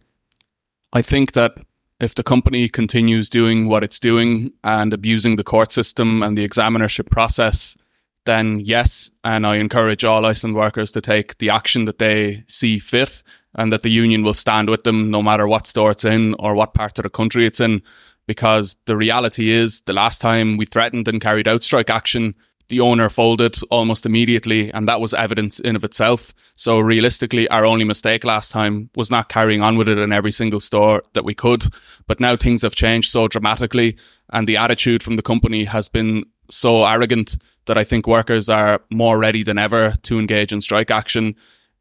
I 0.91 1.03
think 1.03 1.33
that 1.33 1.53
if 1.99 2.15
the 2.15 2.23
company 2.23 2.67
continues 2.67 3.29
doing 3.29 3.67
what 3.67 3.83
it's 3.83 3.99
doing 3.99 4.53
and 4.63 4.91
abusing 4.93 5.35
the 5.35 5.43
court 5.43 5.71
system 5.71 6.23
and 6.23 6.35
the 6.35 6.47
examinership 6.47 7.11
process, 7.11 7.77
then 8.25 8.59
yes, 8.59 9.11
and 9.23 9.45
I 9.45 9.57
encourage 9.57 10.03
all 10.03 10.25
Iceland 10.25 10.55
workers 10.55 10.91
to 10.93 11.01
take 11.01 11.37
the 11.37 11.51
action 11.51 11.85
that 11.85 11.99
they 11.99 12.43
see 12.47 12.79
fit 12.79 13.23
and 13.55 13.71
that 13.71 13.83
the 13.83 13.91
union 13.91 14.23
will 14.23 14.33
stand 14.33 14.69
with 14.69 14.83
them 14.83 15.11
no 15.11 15.21
matter 15.21 15.47
what 15.47 15.67
store 15.67 15.91
it's 15.91 16.05
in 16.05 16.35
or 16.39 16.55
what 16.55 16.73
part 16.73 16.97
of 16.99 17.03
the 17.03 17.09
country 17.09 17.45
it's 17.45 17.59
in. 17.59 17.81
Because 18.27 18.77
the 18.85 18.95
reality 18.95 19.49
is, 19.49 19.81
the 19.81 19.93
last 19.93 20.21
time 20.21 20.55
we 20.55 20.65
threatened 20.65 21.07
and 21.07 21.19
carried 21.19 21.47
out 21.47 21.63
strike 21.63 21.89
action, 21.89 22.35
the 22.71 22.79
owner 22.79 23.09
folded 23.09 23.59
almost 23.69 24.05
immediately, 24.05 24.71
and 24.71 24.87
that 24.87 25.01
was 25.01 25.13
evidence 25.13 25.59
in 25.59 25.75
of 25.75 25.83
itself. 25.83 26.33
So 26.55 26.79
realistically, 26.79 27.47
our 27.49 27.65
only 27.65 27.83
mistake 27.83 28.23
last 28.23 28.51
time 28.51 28.89
was 28.95 29.11
not 29.11 29.27
carrying 29.27 29.61
on 29.61 29.77
with 29.77 29.89
it 29.89 29.97
in 29.97 30.13
every 30.13 30.31
single 30.31 30.61
store 30.61 31.01
that 31.13 31.25
we 31.25 31.33
could. 31.33 31.65
But 32.07 32.21
now 32.21 32.37
things 32.37 32.61
have 32.61 32.73
changed 32.73 33.11
so 33.11 33.27
dramatically, 33.27 33.97
and 34.31 34.47
the 34.47 34.55
attitude 34.55 35.03
from 35.03 35.17
the 35.17 35.21
company 35.21 35.65
has 35.65 35.89
been 35.89 36.23
so 36.49 36.85
arrogant 36.85 37.37
that 37.65 37.77
I 37.77 37.83
think 37.83 38.07
workers 38.07 38.47
are 38.47 38.81
more 38.89 39.17
ready 39.17 39.43
than 39.43 39.57
ever 39.57 39.93
to 40.03 40.17
engage 40.17 40.53
in 40.53 40.61
strike 40.61 40.91
action 40.91 41.35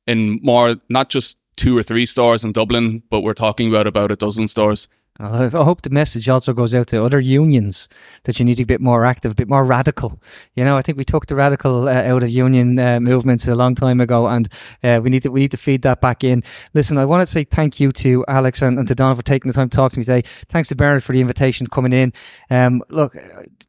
in 0.07 0.41
more 0.43 0.77
not 0.89 1.09
just 1.09 1.39
two 1.57 1.77
or 1.77 1.83
three 1.83 2.07
stores 2.07 2.45
in 2.45 2.53
Dublin, 2.53 3.03
but 3.11 3.21
we're 3.21 3.35
talking 3.35 3.69
about 3.69 3.87
about 3.87 4.11
a 4.11 4.17
dozen 4.17 4.49
stores. 4.49 4.89
I 5.21 5.49
hope 5.49 5.83
the 5.83 5.91
message 5.91 6.29
also 6.29 6.53
goes 6.55 6.75
out 6.75 6.87
to 6.89 7.05
other 7.05 7.21
unions 7.21 7.89
that 8.25 8.39
you 8.39 8.45
need 8.45 8.55
to 8.55 8.65
be 8.65 8.75
a 8.75 8.79
bit 8.79 8.81
more 8.81 9.05
active, 9.05 9.33
a 9.33 9.35
bit 9.35 9.49
more 9.49 9.65
radical. 9.65 10.21
You 10.55 10.65
know, 10.65 10.77
I 10.77 10.83
think 10.83 10.97
we 10.97 11.05
took 11.05 11.27
the 11.27 11.35
radical 11.35 11.89
uh, 11.89 11.93
out 11.93 12.23
of 12.23 12.31
union 12.31 12.79
uh, 12.79 13.01
movements 13.01 13.47
a 13.47 13.55
long 13.55 13.75
time 13.75 14.01
ago, 14.01 14.27
and 14.27 14.49
uh, 14.83 15.01
we 15.03 15.11
need 15.11 15.23
to 15.25 15.31
we 15.31 15.41
need 15.41 15.51
to 15.51 15.57
feed 15.59 15.83
that 15.83 16.01
back 16.01 16.25
in. 16.25 16.43
Listen, 16.73 16.97
I 16.97 17.05
want 17.05 17.21
to 17.21 17.27
say 17.27 17.45
thank 17.45 17.79
you 17.79 17.93
to 17.93 18.25
Alex 18.29 18.63
and, 18.63 18.79
and 18.79 18.89
to 18.89 18.95
Donna 18.95 19.15
for 19.15 19.23
taking 19.23 19.51
the 19.51 19.55
time 19.55 19.69
to 19.69 19.77
talk 19.77 19.93
to 19.93 19.99
me 19.99 20.05
today. 20.05 20.23
Thanks 20.49 20.69
to 20.71 20.75
Bernard 20.75 21.05
for 21.05 21.13
the 21.13 21.21
invitation 21.21 21.67
coming 21.67 21.93
in. 21.93 22.13
Um, 22.49 22.83
look. 22.89 23.17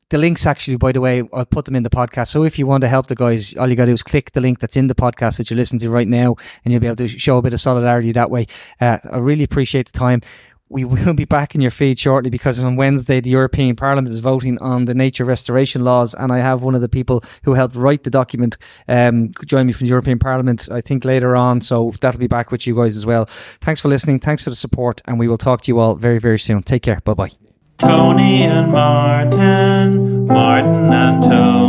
The 0.10 0.18
links 0.18 0.46
actually, 0.46 0.76
by 0.76 0.92
the 0.92 1.00
way, 1.00 1.24
I'll 1.32 1.46
put 1.46 1.64
them 1.64 1.74
in 1.74 1.84
the 1.84 1.90
podcast. 1.90 2.28
So 2.28 2.44
if 2.44 2.60
you 2.60 2.68
want 2.68 2.82
to 2.82 2.90
help 2.90 3.08
the 3.08 3.16
guys, 3.16 3.56
all 3.56 3.70
you 3.70 3.78
got 3.78 3.86
to 3.86 3.92
do 3.92 3.94
is 3.94 4.04
click 4.04 4.34
the 4.34 4.42
link 4.42 4.60
that's 4.60 4.76
in 4.76 4.88
the 4.88 4.94
podcast 4.94 5.38
that 5.38 5.50
you're 5.50 5.56
listening 5.56 5.80
to 5.80 5.90
right 5.90 6.06
now, 6.06 6.36
and 6.66 6.74
you'll 6.74 6.82
be 6.82 6.88
able 6.88 6.98
to 6.98 7.08
show 7.08 7.38
a 7.38 7.42
bit 7.42 7.54
of 7.54 7.62
solidarity 7.62 8.12
that 8.12 8.30
way. 8.30 8.46
Uh, 8.82 8.98
I 9.10 9.20
really 9.20 9.46
appreciate 9.46 9.86
the 9.86 9.98
time. 9.98 10.20
We 10.72 10.86
will 10.86 11.14
be 11.14 11.26
back 11.26 11.54
in 11.54 11.62
your 11.62 11.72
feed 11.72 12.00
shortly 12.00 12.30
because 12.30 12.60
on 12.60 12.78
Wednesday 12.78 13.20
the 13.20 13.30
European 13.30 13.76
Parliament 13.76 14.14
is 14.14 14.22
voting 14.22 14.58
on 14.60 14.86
the 14.86 14.96
nature 14.96 15.26
restoration 15.26 15.84
laws, 15.84 16.14
and 16.14 16.32
I 16.32 16.40
have 16.40 16.64
one 16.64 16.76
of 16.76 16.82
the 16.82 16.90
people 16.90 17.24
who 17.44 17.54
helped 17.54 17.76
write 17.76 18.04
the 18.04 18.10
document 18.10 18.58
um, 18.88 19.34
join 19.46 19.68
me 19.68 19.74
from 19.74 19.86
the 19.86 19.90
European 19.90 20.18
Parliament. 20.18 20.70
I 20.72 20.80
think 20.80 21.04
later 21.04 21.36
on, 21.36 21.60
so 21.62 21.94
that'll 22.00 22.20
be 22.20 22.28
back 22.28 22.52
with 22.52 22.66
you 22.66 22.76
guys 22.76 22.96
as 22.96 23.06
well. 23.06 23.26
Thanks 23.26 23.82
for 23.82 23.90
listening. 23.90 24.20
Thanks 24.20 24.44
for 24.44 24.50
the 24.50 24.56
support, 24.56 25.02
and 25.06 25.20
we 25.20 25.28
will 25.28 25.38
talk 25.38 25.62
to 25.62 25.72
you 25.72 25.80
all 25.80 25.96
very 25.96 26.20
very 26.20 26.40
soon. 26.40 26.64
Take 26.64 26.84
care. 26.84 27.02
Bye 27.04 27.14
bye. 27.14 27.32
Tony 27.78 28.44
and 28.44 28.72
Martin, 28.72 30.28
Martin 30.28 30.94
and 30.94 31.24
Tony, 31.24 31.61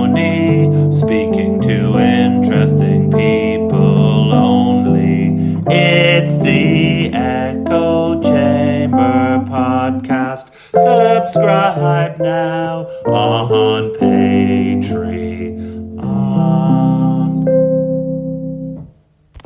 subscribe 11.32 12.18
now 12.18 12.86
on 13.06 13.98
page. 13.98 14.71